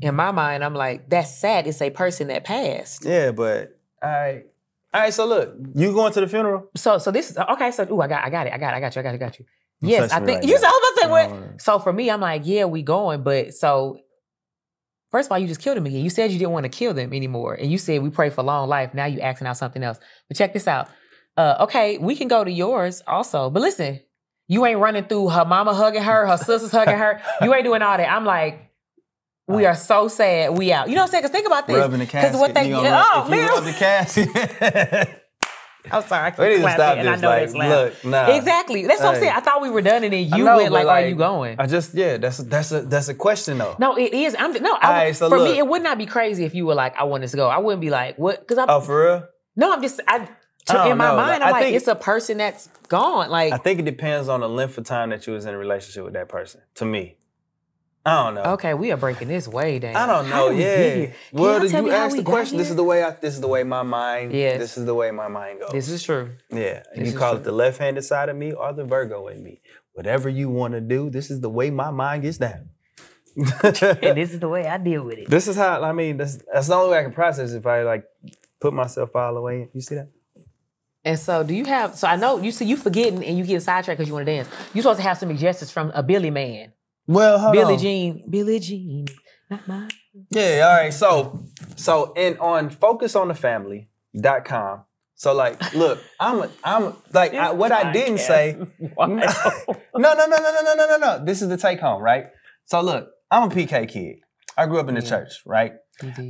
in 0.01 0.15
my 0.15 0.31
mind, 0.31 0.63
I'm 0.63 0.73
like, 0.73 1.09
that's 1.09 1.37
sad. 1.37 1.65
It's 1.67 1.81
a 1.81 1.89
person 1.89 2.27
that 2.27 2.43
passed. 2.43 3.05
Yeah, 3.05 3.31
but 3.31 3.79
all 4.01 4.09
right. 4.09 4.45
All 4.93 5.01
right, 5.01 5.13
so 5.13 5.25
look, 5.25 5.55
you 5.73 5.91
going 5.91 6.13
to 6.13 6.21
the 6.21 6.27
funeral? 6.27 6.69
So, 6.75 6.99
so 6.99 7.09
this 7.09 7.31
is 7.31 7.37
okay. 7.37 7.71
So, 7.71 7.87
ooh, 7.89 8.01
I 8.01 8.07
got, 8.07 8.23
I 8.23 8.29
got 8.29 8.45
it. 8.47 8.53
I 8.53 8.57
got, 8.59 8.73
it, 8.73 8.77
I 8.77 8.79
got 8.79 8.95
you. 8.95 8.99
I 8.99 9.03
got 9.03 9.09
you. 9.09 9.15
I 9.15 9.17
got 9.17 9.39
you. 9.39 9.45
Don't 9.81 9.89
Yes, 9.89 10.11
I 10.11 10.19
think 10.19 10.41
like 10.41 10.47
you. 10.47 10.59
that. 10.59 10.65
I 10.65 10.69
was 10.69 10.79
about 10.79 10.95
to 10.95 11.01
say 11.01 11.09
what? 11.39 11.61
So 11.61 11.79
for 11.79 11.91
me, 11.91 12.11
I'm 12.11 12.21
like, 12.21 12.43
yeah, 12.45 12.65
we 12.65 12.83
going, 12.83 13.23
but 13.23 13.53
so 13.55 13.97
first 15.09 15.27
of 15.27 15.31
all, 15.31 15.39
you 15.39 15.47
just 15.47 15.61
killed 15.61 15.77
him 15.77 15.85
again. 15.87 16.03
You 16.03 16.11
said 16.11 16.31
you 16.31 16.37
didn't 16.37 16.51
want 16.51 16.65
to 16.65 16.69
kill 16.69 16.93
them 16.93 17.11
anymore, 17.11 17.55
and 17.55 17.71
you 17.71 17.77
said 17.79 18.03
we 18.03 18.11
pray 18.11 18.29
for 18.29 18.43
long 18.43 18.69
life. 18.69 18.93
Now 18.93 19.05
you 19.05 19.19
asking 19.19 19.47
out 19.47 19.57
something 19.57 19.81
else. 19.83 19.99
But 20.27 20.37
check 20.37 20.53
this 20.53 20.67
out. 20.67 20.89
Uh, 21.35 21.57
okay, 21.61 21.97
we 21.97 22.15
can 22.15 22.27
go 22.27 22.43
to 22.43 22.51
yours 22.51 23.01
also, 23.07 23.49
but 23.49 23.61
listen, 23.61 23.99
you 24.47 24.63
ain't 24.65 24.79
running 24.79 25.05
through 25.05 25.29
her 25.29 25.45
mama 25.45 25.73
hugging 25.73 26.03
her, 26.03 26.27
her 26.27 26.37
sisters 26.37 26.71
hugging 26.71 26.97
her. 26.97 27.21
You 27.41 27.53
ain't 27.53 27.63
doing 27.63 27.81
all 27.81 27.97
that. 27.97 28.11
I'm 28.11 28.25
like, 28.25 28.69
we 29.47 29.65
are 29.65 29.75
so 29.75 30.07
sad. 30.07 30.57
We 30.57 30.71
out. 30.71 30.87
You 30.89 30.95
know 30.95 31.01
what 31.01 31.05
I'm 31.07 31.11
saying? 31.11 31.21
Because 31.23 31.31
think 31.31 31.47
about 31.47 31.67
this. 31.67 31.77
Rubbing 31.77 31.99
the 31.99 32.05
casket. 32.05 32.39
what 32.39 32.53
they- 32.53 32.67
you 32.69 32.75
gonna 32.75 33.03
oh, 33.13 33.27
man. 33.29 33.47
rub 33.49 33.63
the 33.63 33.73
casket. 33.73 35.19
I'm 35.91 36.01
sorry. 36.03 36.27
I 36.27 36.31
keep 36.31 36.39
We 36.39 36.45
need 36.47 36.53
to 36.55 36.59
clapping, 36.61 36.75
stop 36.77 36.97
and 36.97 37.09
I 37.09 37.15
know 37.17 37.27
Like, 37.27 37.39
that's 37.41 37.53
loud. 37.55 37.69
look, 37.69 38.05
nah. 38.05 38.35
Exactly. 38.37 38.87
That's 38.87 39.01
what 39.01 39.15
I'm 39.15 39.19
saying. 39.21 39.33
I 39.35 39.41
thought 39.41 39.61
we 39.61 39.69
were 39.69 39.81
done, 39.81 40.05
and 40.05 40.13
then 40.13 40.23
you 40.29 40.45
know, 40.45 40.55
went 40.55 40.69
but, 40.71 40.85
like, 40.85 41.03
"Are 41.03 41.07
you 41.09 41.15
going?" 41.15 41.59
I 41.59 41.67
just 41.67 41.93
yeah, 41.93 42.15
that's 42.15 42.37
that's 42.37 42.71
a 42.71 42.83
that's 42.83 43.09
a 43.09 43.13
question 43.13 43.57
though. 43.57 43.75
No, 43.79 43.97
it 43.97 44.13
is. 44.13 44.33
I'm 44.39 44.53
no. 44.53 44.75
I, 44.75 44.87
Alright, 44.87 45.15
so 45.17 45.27
for 45.27 45.39
look. 45.39 45.51
me, 45.51 45.57
it 45.57 45.67
would 45.67 45.83
not 45.83 45.97
be 45.97 46.05
crazy 46.05 46.45
if 46.45 46.55
you 46.55 46.65
were 46.65 46.73
like, 46.73 46.95
"I 46.95 47.03
want 47.03 47.25
us 47.25 47.31
to 47.31 47.37
go." 47.37 47.49
I 47.49 47.57
wouldn't 47.57 47.81
be 47.81 47.89
like, 47.89 48.17
"What?" 48.17 48.39
Because 48.39 48.59
I'm 48.59 48.69
Oh, 48.69 48.79
for 48.79 49.03
real? 49.05 49.23
no. 49.57 49.73
I'm 49.73 49.81
just. 49.81 49.99
I, 50.07 50.19
to, 50.67 50.79
I 50.79 50.89
in 50.91 50.97
my 50.97 51.09
know. 51.09 51.17
mind, 51.17 51.43
I 51.43 51.47
I'm 51.47 51.51
like, 51.51 51.63
think- 51.63 51.75
it's 51.75 51.87
a 51.89 51.95
person 51.95 52.37
that's 52.37 52.69
gone. 52.87 53.29
Like, 53.29 53.51
I 53.51 53.57
think 53.57 53.79
it 53.81 53.85
depends 53.85 54.29
on 54.29 54.39
the 54.39 54.47
length 54.47 54.77
of 54.77 54.85
time 54.85 55.09
that 55.09 55.27
you 55.27 55.33
was 55.33 55.45
in 55.45 55.53
a 55.53 55.57
relationship 55.57 56.05
with 56.05 56.13
that 56.13 56.29
person. 56.29 56.61
To 56.75 56.85
me, 56.85 57.17
I 58.05 58.23
don't 58.23 58.35
know. 58.35 58.43
okay, 58.53 58.73
we 58.73 58.91
are 58.91 58.97
breaking 58.97 59.29
this 59.29 59.47
way 59.47 59.79
down. 59.79 59.95
I 59.95 60.05
don't 60.05 60.29
know. 60.29 60.49
we 60.49 60.61
Yeah. 60.61 60.95
get? 60.95 61.15
Well, 61.31 61.59
did 61.61 61.71
you 61.71 61.89
ask 61.91 62.15
the 62.17 62.23
question? 62.23 62.57
This 62.57 62.69
is 62.69 62.75
the 62.75 62.83
way 62.83 63.01
I. 63.03 63.11
This 63.11 63.33
is 63.33 63.41
the 63.41 63.47
way 63.47 63.63
my 63.63 63.83
mind. 63.83 64.33
Yes. 64.33 64.59
This 64.59 64.77
is 64.77 64.85
the 64.85 64.93
way 64.93 65.11
my 65.11 65.29
mind 65.29 65.61
goes. 65.61 65.71
This 65.71 65.87
is 65.87 66.03
true. 66.03 66.31
yeah. 66.49 66.83
this 66.95 67.13
you 67.13 67.17
call 67.17 67.31
true. 67.31 67.39
it 67.39 67.43
the 67.45 67.53
left-handed 67.53 68.03
side 68.03 68.27
of 68.27 68.35
me 68.35 68.51
or 68.51 68.73
the 68.73 68.83
Virgo 68.83 69.27
in 69.29 69.41
me. 69.41 69.61
Whatever 69.93 70.27
you 70.27 70.49
want 70.49 70.73
to 70.73 70.81
do. 70.81 71.09
This 71.09 71.31
is 71.31 71.39
the 71.39 71.49
way 71.49 71.69
my 71.69 71.91
mind 71.91 72.23
gets 72.23 72.37
down. 72.37 72.69
And 73.35 73.45
this 74.17 74.31
is 74.33 74.39
the 74.39 74.49
way 74.49 74.67
I 74.67 74.77
deal 74.77 75.03
with 75.03 75.17
it. 75.19 75.29
This 75.29 75.47
is 75.47 75.55
how 75.55 75.81
I 75.81 75.91
mean. 75.93 76.17
That's, 76.17 76.37
that's 76.53 76.67
the 76.67 76.75
only 76.75 76.91
way 76.91 76.99
I 76.99 77.03
can 77.03 77.13
process 77.13 77.53
if 77.53 77.65
I 77.65 77.83
like 77.83 78.03
put 78.59 78.73
myself 78.73 79.15
all 79.15 79.33
the 79.33 79.41
way 79.41 79.61
in. 79.63 79.69
You 79.73 79.81
see 79.81 79.95
that? 79.95 80.09
And 81.05 81.17
so, 81.19 81.43
do 81.43 81.53
you 81.53 81.65
have? 81.65 81.97
So 81.97 82.07
I 82.07 82.15
know 82.15 82.39
you 82.39 82.51
see 82.51 82.65
you 82.65 82.77
forgetting 82.77 83.23
and 83.25 83.37
you 83.37 83.43
getting 83.43 83.59
sidetracked 83.59 83.97
because 83.97 84.07
you 84.07 84.13
want 84.13 84.25
to 84.25 84.31
dance. 84.31 84.49
You 84.73 84.81
supposed 84.81 84.99
to 84.99 85.03
have 85.03 85.17
some 85.17 85.29
suggestions 85.29 85.71
from 85.71 85.91
a 85.95 86.03
Billy 86.03 86.29
man, 86.29 86.73
Well, 87.07 87.39
hold 87.39 87.53
Billy 87.53 87.73
on. 87.73 87.79
Jean, 87.79 88.23
Billy 88.29 88.59
Jean, 88.59 89.07
not 89.49 89.67
mine. 89.67 89.89
Yeah, 90.29 90.67
all 90.69 90.77
right. 90.83 90.93
So, 90.93 91.43
so 91.75 92.13
and 92.15 92.37
on 92.39 92.69
focusonthefamily.com. 92.69 94.83
So 95.15 95.33
like, 95.33 95.73
look, 95.73 95.99
I'm 96.19 96.41
a, 96.41 96.49
I'm 96.63 96.93
like 97.13 97.33
I, 97.33 97.51
what 97.51 97.71
I 97.71 97.91
didn't 97.93 98.17
say. 98.17 98.57
No, 98.79 98.89
no, 99.07 99.15
no, 99.15 99.25
no, 99.95 100.13
no, 100.25 100.27
no, 100.27 100.61
no, 100.63 100.73
no, 100.75 100.85
no, 100.87 100.97
no. 100.97 101.23
This 101.25 101.41
is 101.41 101.49
the 101.49 101.57
take 101.57 101.79
home, 101.79 102.01
right? 102.01 102.25
So 102.65 102.81
look, 102.81 103.09
I'm 103.31 103.49
a 103.51 103.53
PK 103.53 103.87
kid. 103.89 104.17
I 104.57 104.65
grew 104.65 104.79
up 104.79 104.89
in 104.89 104.95
the 104.95 105.01
Yeah. 105.01 105.09
church, 105.09 105.41
right? 105.45 105.73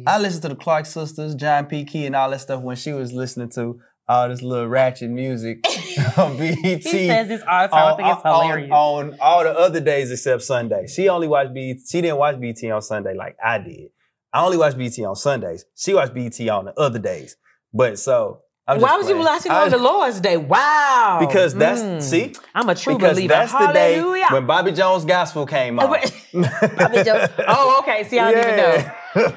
I 0.05 0.19
listened 0.19 0.41
to 0.43 0.49
the 0.49 0.55
Clark 0.55 0.85
sisters, 0.85 1.33
John 1.35 1.65
P. 1.65 1.85
Kee, 1.85 2.05
and 2.05 2.15
all 2.15 2.29
that 2.31 2.41
stuff 2.41 2.61
when 2.61 2.75
she 2.75 2.91
was 2.93 3.13
listening 3.13 3.49
to 3.51 3.79
all 4.07 4.27
this 4.29 4.41
little 4.41 4.67
ratchet 4.67 5.09
music 5.09 5.65
on 6.17 6.37
BET. 6.37 6.55
he 6.61 6.79
says 6.81 7.27
this 7.27 7.41
all 7.47 7.63
the 7.63 7.67
time. 7.69 7.93
I 7.93 7.95
think 7.95 8.09
it's 8.09 8.25
on- 8.25 8.43
hilarious. 8.45 8.71
on 8.71 9.17
all 9.21 9.43
the 9.43 9.57
other 9.57 9.79
days 9.79 10.11
except 10.11 10.41
Sunday. 10.43 10.87
She 10.87 11.07
only 11.09 11.27
watched 11.27 11.53
BET. 11.53 11.77
She 11.89 12.01
didn't 12.01 12.17
watch 12.17 12.39
BET 12.39 12.63
on 12.71 12.81
Sunday 12.81 13.13
like 13.15 13.37
I 13.43 13.59
did. 13.59 13.89
I 14.33 14.43
only 14.43 14.57
watched 14.57 14.77
BET 14.77 14.97
on 15.05 15.15
Sundays. 15.15 15.65
She 15.75 15.93
watched 15.93 16.13
BET 16.13 16.39
on 16.49 16.65
the 16.65 16.73
other 16.79 16.99
days. 16.99 17.37
But 17.73 17.97
so 17.99 18.39
I'm 18.67 18.79
Why 18.81 18.95
was 18.97 19.09
you 19.09 19.17
watching 19.17 19.51
on 19.51 19.69
the 19.69 19.77
Lord's 19.77 20.19
Day? 20.21 20.37
Wow. 20.37 21.17
Because 21.19 21.53
that's 21.53 21.81
Mm. 21.81 22.01
see 22.01 22.33
I'm 22.55 22.67
a 22.69 22.75
true 22.75 22.95
because 22.97 23.15
believer. 23.17 23.33
that's 23.33 23.51
the 23.51 23.67
day 23.73 24.01
when 24.31 24.45
Bobby 24.45 24.71
Jones 24.71 25.05
gospel 25.05 25.45
came 25.45 25.79
on. 25.79 25.87
Bobby 26.33 27.03
Jones. 27.03 27.29
Oh, 27.47 27.79
okay. 27.81 28.03
See, 28.05 28.19
I 28.19 28.31
don't 28.31 28.43
even 28.43 28.57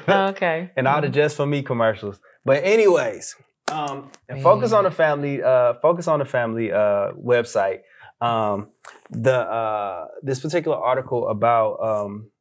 know. 0.09 0.27
Okay. 0.29 0.71
and 0.75 0.87
all 0.87 1.01
the 1.01 1.09
just 1.09 1.35
for 1.35 1.45
me 1.45 1.61
commercials. 1.61 2.19
But 2.45 2.63
anyways, 2.63 3.35
um, 3.71 4.11
and 4.29 4.41
focus 4.41 4.71
on 4.73 4.83
the 4.83 4.91
family. 4.91 5.41
Uh, 5.43 5.73
focus 5.81 6.07
on 6.07 6.19
the 6.19 6.25
family 6.25 6.71
uh, 6.71 7.11
website. 7.13 7.79
Um, 8.19 8.69
the 9.09 9.35
uh, 9.35 10.07
this 10.23 10.39
particular 10.39 10.77
article 10.77 11.29
about 11.29 11.79
um, 11.83 12.31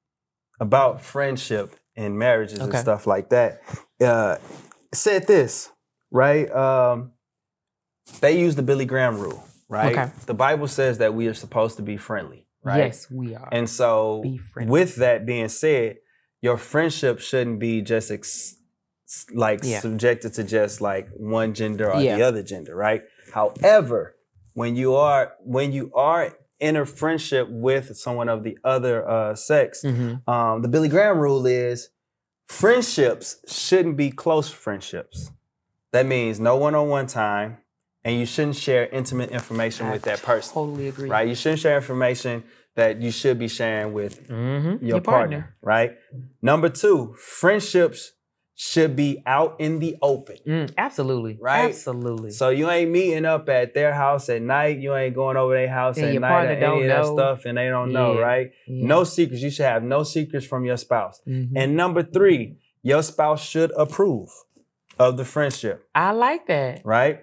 about 0.60 1.02
friendship 1.02 1.74
and 1.96 2.18
marriages 2.18 2.60
and 2.60 2.74
stuff 2.76 3.06
like 3.06 3.30
that 3.30 3.62
uh, 4.00 4.36
said 4.92 5.26
this 5.26 5.70
right. 6.10 6.50
Um, 6.50 7.12
they 8.20 8.38
use 8.38 8.54
the 8.54 8.62
Billy 8.62 8.84
Graham 8.84 9.18
rule, 9.18 9.44
right? 9.68 9.96
Okay. 9.96 10.12
The 10.26 10.34
Bible 10.34 10.68
says 10.68 10.98
that 10.98 11.14
we 11.14 11.26
are 11.26 11.34
supposed 11.34 11.76
to 11.76 11.82
be 11.82 11.96
friendly, 11.96 12.46
right? 12.62 12.78
Yes, 12.84 13.10
we 13.10 13.34
are. 13.34 13.48
And 13.52 13.68
so, 13.68 14.22
with 14.56 14.96
that 14.96 15.26
being 15.26 15.48
said, 15.48 15.96
your 16.40 16.56
friendship 16.56 17.18
shouldn't 17.20 17.58
be 17.58 17.82
just 17.82 18.10
ex- 18.10 18.56
like 19.33 19.61
Yeah. 19.62 19.81
subjected 19.81 20.35
to 20.35 20.45
just 20.45 20.81
like 20.81 21.09
one 21.16 21.55
gender 21.55 21.92
or 21.92 22.01
Yeah. 22.01 22.16
the 22.16 22.23
other 22.23 22.42
gender, 22.42 22.75
right? 22.75 23.03
However, 23.33 24.16
when 24.55 24.75
you 24.77 24.95
are 24.95 25.33
when 25.45 25.73
you 25.73 25.92
are 25.95 26.37
in 26.59 26.75
a 26.77 26.87
friendship 26.87 27.47
with 27.51 27.97
someone 27.97 28.29
of 28.29 28.42
the 28.42 28.59
other 28.64 29.07
uh, 29.09 29.35
sex, 29.35 29.83
Mhm. 29.85 30.27
um, 30.29 30.62
the 30.62 30.69
Billy 30.69 30.88
Graham 30.88 31.19
rule 31.19 31.47
is 31.47 31.90
friendships 32.47 33.37
shouldn't 33.47 33.97
be 33.97 34.11
close 34.11 34.49
friendships. 34.51 35.31
That 35.92 36.07
means 36.07 36.40
no 36.40 36.57
one-on-one 36.57 37.07
time, 37.07 37.59
and 38.05 38.19
you 38.19 38.27
shouldn't 38.27 38.57
share 38.57 38.87
intimate 38.88 39.31
information 39.31 39.87
I 39.87 39.92
with 39.92 40.03
that 40.03 40.23
person 40.23 40.55
Totally 40.55 40.88
agree. 40.88 41.09
right? 41.09 41.29
You 41.29 41.35
shouldn't 41.35 41.61
share 41.61 41.77
information 41.77 42.45
that 42.75 43.01
you 43.01 43.11
should 43.11 43.38
be 43.38 43.49
sharing 43.49 43.92
with 43.92 44.27
Mm-hmm. 44.29 44.85
your, 44.85 45.01
partner. 45.01 45.55
right? 45.62 45.97
Number 46.42 46.69
two, 46.69 47.14
friendships 47.19 48.12
should 48.59 48.97
be 48.97 49.23
out 49.27 49.57
in 49.61 49.79
the 49.81 49.97
open. 50.01 50.37
Mm, 50.47 50.73
absolutely. 50.79 51.37
Right? 51.38 51.66
Absolutely. 51.69 52.31
So 52.31 52.49
you 52.49 52.71
ain't 52.71 52.90
meeting 52.90 53.27
up 53.27 53.49
at 53.51 53.75
their 53.75 53.92
house 53.92 54.31
at 54.31 54.40
night. 54.40 54.79
You 54.79 54.95
ain't 54.97 55.14
going 55.14 55.37
over 55.37 55.53
their 55.53 55.69
house 55.69 55.99
And 55.99 56.07
at 56.07 56.21
night 56.23 56.47
or 56.47 56.49
any 56.53 56.83
of 56.85 56.88
that 56.88 57.03
know. 57.03 57.14
stuff, 57.14 57.45
and 57.45 57.59
they 57.59 57.69
don't 57.69 57.92
know, 57.92 58.14
Yeah. 58.14 58.21
right? 58.21 58.51
Yeah. 58.66 58.87
No 58.87 59.05
secrets. 59.05 59.42
You 59.42 59.51
should 59.51 59.66
have 59.66 59.83
no 59.83 60.05
secrets 60.05 60.47
from 60.47 60.64
your 60.64 60.79
spouse. 60.79 61.21
Mhm. 61.29 61.51
And 61.55 61.77
number 61.77 62.03
three, 62.03 62.57
your 62.83 63.03
spouse 63.03 63.45
should 63.47 63.73
approve 63.77 64.31
of 64.99 65.19
the 65.19 65.25
friendship. 65.27 65.85
I 65.95 66.12
like 66.12 66.47
that. 66.47 66.81
right? 66.85 67.21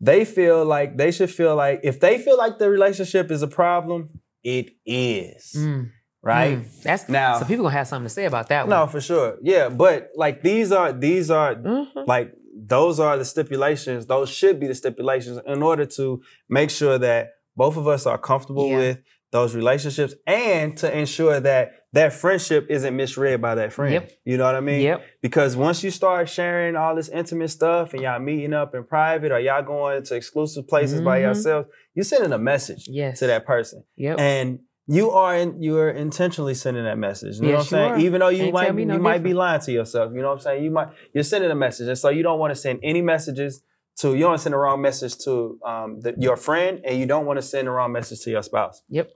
They 0.00 0.24
feel 0.24 0.64
like 0.64 0.96
they 0.96 1.12
should 1.12 1.30
feel 1.30 1.54
like 1.54 1.80
if 1.84 2.00
they 2.00 2.18
feel 2.18 2.36
like 2.36 2.58
the 2.58 2.68
relationship 2.68 3.30
is 3.30 3.40
a 3.40 3.48
problem, 3.48 4.08
it 4.42 4.70
is, 4.84 5.54
Mm, 5.56 5.90
right? 6.26 6.58
mm. 6.58 6.82
That's 6.82 7.08
Now- 7.08 7.38
So 7.38 7.44
people 7.46 7.64
gonna 7.64 7.76
have 7.76 7.88
something 7.88 8.06
to 8.08 8.12
say 8.14 8.24
about 8.26 8.48
that 8.48 8.68
No, 8.68 8.80
one. 8.80 8.88
for 8.88 9.00
sure. 9.00 9.38
Yeah, 9.42 9.68
but 9.68 10.10
like 10.16 10.42
these 10.42 10.72
are 10.72 10.92
these 10.92 11.30
are 11.30 11.54
Mhm. 11.54 12.06
like 12.06 12.32
those 12.58 12.98
are 13.00 13.16
the 13.16 13.24
stipulations. 13.24 14.06
Those 14.06 14.28
should 14.28 14.58
be 14.58 14.66
the 14.66 14.74
stipulations 14.74 15.38
in 15.46 15.62
order 15.62 15.86
to 15.98 16.20
make 16.48 16.70
sure 16.70 16.98
that 16.98 17.32
both 17.56 17.76
of 17.76 17.86
us 17.86 18.06
are 18.06 18.18
comfortable 18.18 18.68
Yeah. 18.68 18.76
with 18.78 18.98
those 19.32 19.54
relationships 19.54 20.14
and 20.26 20.76
to 20.78 20.98
ensure 20.98 21.40
that 21.40 21.72
that 21.92 22.12
friendship 22.12 22.66
isn't 22.70 22.94
misread 22.96 23.40
by 23.42 23.54
that 23.54 23.72
friend. 23.72 23.92
Yep. 23.94 24.10
You 24.24 24.36
know 24.38 24.44
what 24.44 24.54
I 24.54 24.60
mean? 24.60 24.82
Yep. 24.82 25.02
Because 25.22 25.56
once 25.56 25.82
you 25.82 25.90
start 25.90 26.28
sharing 26.28 26.76
all 26.76 26.94
this 26.94 27.08
intimate 27.08 27.48
stuff 27.48 27.92
and 27.92 28.02
y'all 28.02 28.18
meeting 28.20 28.52
up 28.54 28.74
in 28.74 28.84
private 28.84 29.32
or 29.32 29.38
y'all 29.40 29.62
going 29.62 30.02
to 30.04 30.14
exclusive 30.14 30.66
places 30.68 31.00
by 31.00 31.18
Mhm. 31.18 31.22
yourself, 31.22 31.66
you're 31.94 32.04
sending 32.04 32.32
a 32.32 32.38
message 32.38 32.86
Yes. 32.88 33.18
to 33.20 33.26
that 33.26 33.44
person. 33.46 33.82
Yep. 33.96 34.18
And 34.20 34.60
you 34.86 35.10
are 35.10 35.34
in, 35.36 35.60
you 35.60 35.78
are 35.78 35.90
intentionally 35.90 36.54
sending 36.54 36.84
that 36.84 36.98
message. 36.98 37.36
You 37.36 37.42
know 37.42 37.52
what 37.52 37.60
I'm 37.60 37.66
saying? 37.66 37.92
are. 37.92 37.98
Even 37.98 38.20
though 38.20 38.28
you 38.28 38.44
Ain't 38.44 38.54
might 38.54 38.74
me 38.74 38.82
you 38.82 38.88
no 38.88 38.98
might 38.98 39.22
be 39.22 39.34
lying 39.34 39.60
to 39.62 39.72
yourself. 39.72 40.12
You 40.14 40.22
know 40.22 40.28
what 40.28 40.34
I'm 40.34 40.40
saying? 40.40 40.64
You 40.64 40.70
might 40.70 40.88
you're 41.12 41.24
sending 41.24 41.50
a 41.50 41.56
message. 41.56 41.88
And 41.88 41.98
so 41.98 42.08
you 42.08 42.22
don't 42.22 42.38
want 42.38 42.52
to 42.52 42.56
send 42.56 42.80
any 42.82 43.02
messages 43.02 43.62
to 43.96 44.14
you 44.14 44.20
don't 44.20 44.30
want 44.30 44.38
to 44.38 44.42
send 44.42 44.52
the 44.52 44.58
wrong 44.58 44.80
message 44.80 45.18
to 45.24 45.58
um, 45.64 46.00
the, 46.00 46.14
your 46.18 46.36
friend 46.36 46.82
and 46.84 46.98
you 46.98 47.06
don't 47.06 47.26
want 47.26 47.38
to 47.38 47.42
send 47.42 47.66
the 47.66 47.70
wrong 47.70 47.92
message 47.92 48.20
to 48.20 48.30
your 48.30 48.42
spouse. 48.42 48.82
Yep. 48.88 49.10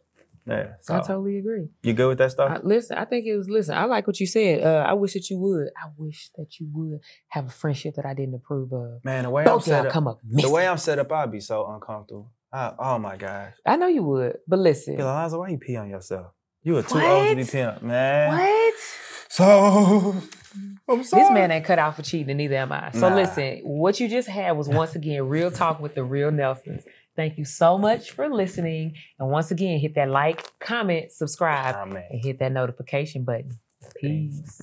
Yeah. 0.46 0.72
So 0.80 0.96
I 0.96 1.00
totally 1.00 1.38
agree. 1.38 1.68
you 1.82 1.92
good 1.92 2.08
with 2.08 2.18
that 2.18 2.32
stuff? 2.32 2.50
I, 2.50 2.66
listen, 2.66 2.96
I 2.96 3.04
think 3.04 3.26
it 3.26 3.36
was. 3.36 3.48
Listen, 3.48 3.76
I 3.76 3.84
like 3.84 4.06
what 4.06 4.18
you 4.18 4.26
said. 4.26 4.64
Uh, 4.64 4.84
I 4.88 4.94
wish 4.94 5.12
that 5.12 5.28
you 5.30 5.38
would. 5.38 5.68
I 5.76 5.90
wish 5.96 6.30
that 6.36 6.58
you 6.58 6.68
would 6.72 7.00
have 7.28 7.46
a 7.46 7.50
friendship 7.50 7.94
that 7.96 8.06
I 8.06 8.14
didn't 8.14 8.34
approve 8.34 8.72
of. 8.72 9.04
Man, 9.04 9.24
the 9.24 9.30
way 9.30 9.44
I'm 9.44 9.60
set 9.60 9.86
up 9.86 10.18
the 10.24 10.50
way 10.50 10.66
I'm 10.66 10.78
set 10.78 10.98
up, 10.98 11.12
I'd 11.12 11.30
be 11.30 11.40
so 11.40 11.70
uncomfortable. 11.70 12.32
I, 12.52 12.72
oh 12.78 12.98
my 12.98 13.16
gosh. 13.16 13.54
I 13.64 13.76
know 13.76 13.86
you 13.86 14.02
would, 14.02 14.38
but 14.48 14.58
listen. 14.58 14.98
Yo, 14.98 15.04
Alonzo, 15.04 15.38
why 15.38 15.50
you 15.50 15.58
pee 15.58 15.76
on 15.76 15.88
yourself? 15.88 16.32
You 16.62 16.76
are 16.78 16.82
too 16.82 17.00
old 17.00 17.28
to 17.28 17.34
be 17.36 17.42
What? 17.42 17.50
peeing, 17.52 17.82
man. 17.82 18.28
What? 18.38 18.74
So 19.28 20.16
I'm 20.88 21.04
sorry. 21.04 21.22
This 21.22 21.30
man 21.32 21.50
ain't 21.52 21.64
cut 21.64 21.78
out 21.78 21.94
for 21.94 22.02
cheating, 22.02 22.30
and 22.30 22.38
neither 22.38 22.56
am 22.56 22.72
I. 22.72 22.90
So 22.90 23.08
Nah. 23.08 23.14
listen, 23.14 23.60
what 23.62 24.00
you 24.00 24.08
just 24.08 24.28
had 24.28 24.52
was 24.52 24.68
once 24.68 24.96
again 24.96 25.28
real 25.28 25.50
talk 25.52 25.80
with 25.80 25.94
the 25.94 26.02
real 26.04 26.30
Nelsons. 26.32 26.84
Thank 27.16 27.38
you 27.38 27.44
so 27.44 27.78
much 27.78 28.10
for 28.10 28.28
listening. 28.28 28.94
And 29.18 29.30
once 29.30 29.50
again, 29.50 29.78
hit 29.78 29.94
that 29.94 30.08
like, 30.10 30.42
comment, 30.58 31.12
subscribe, 31.12 31.88
man. 31.88 32.04
and 32.10 32.24
hit 32.24 32.38
that 32.40 32.50
notification 32.52 33.24
button. 33.24 33.58
Peace. 34.00 34.60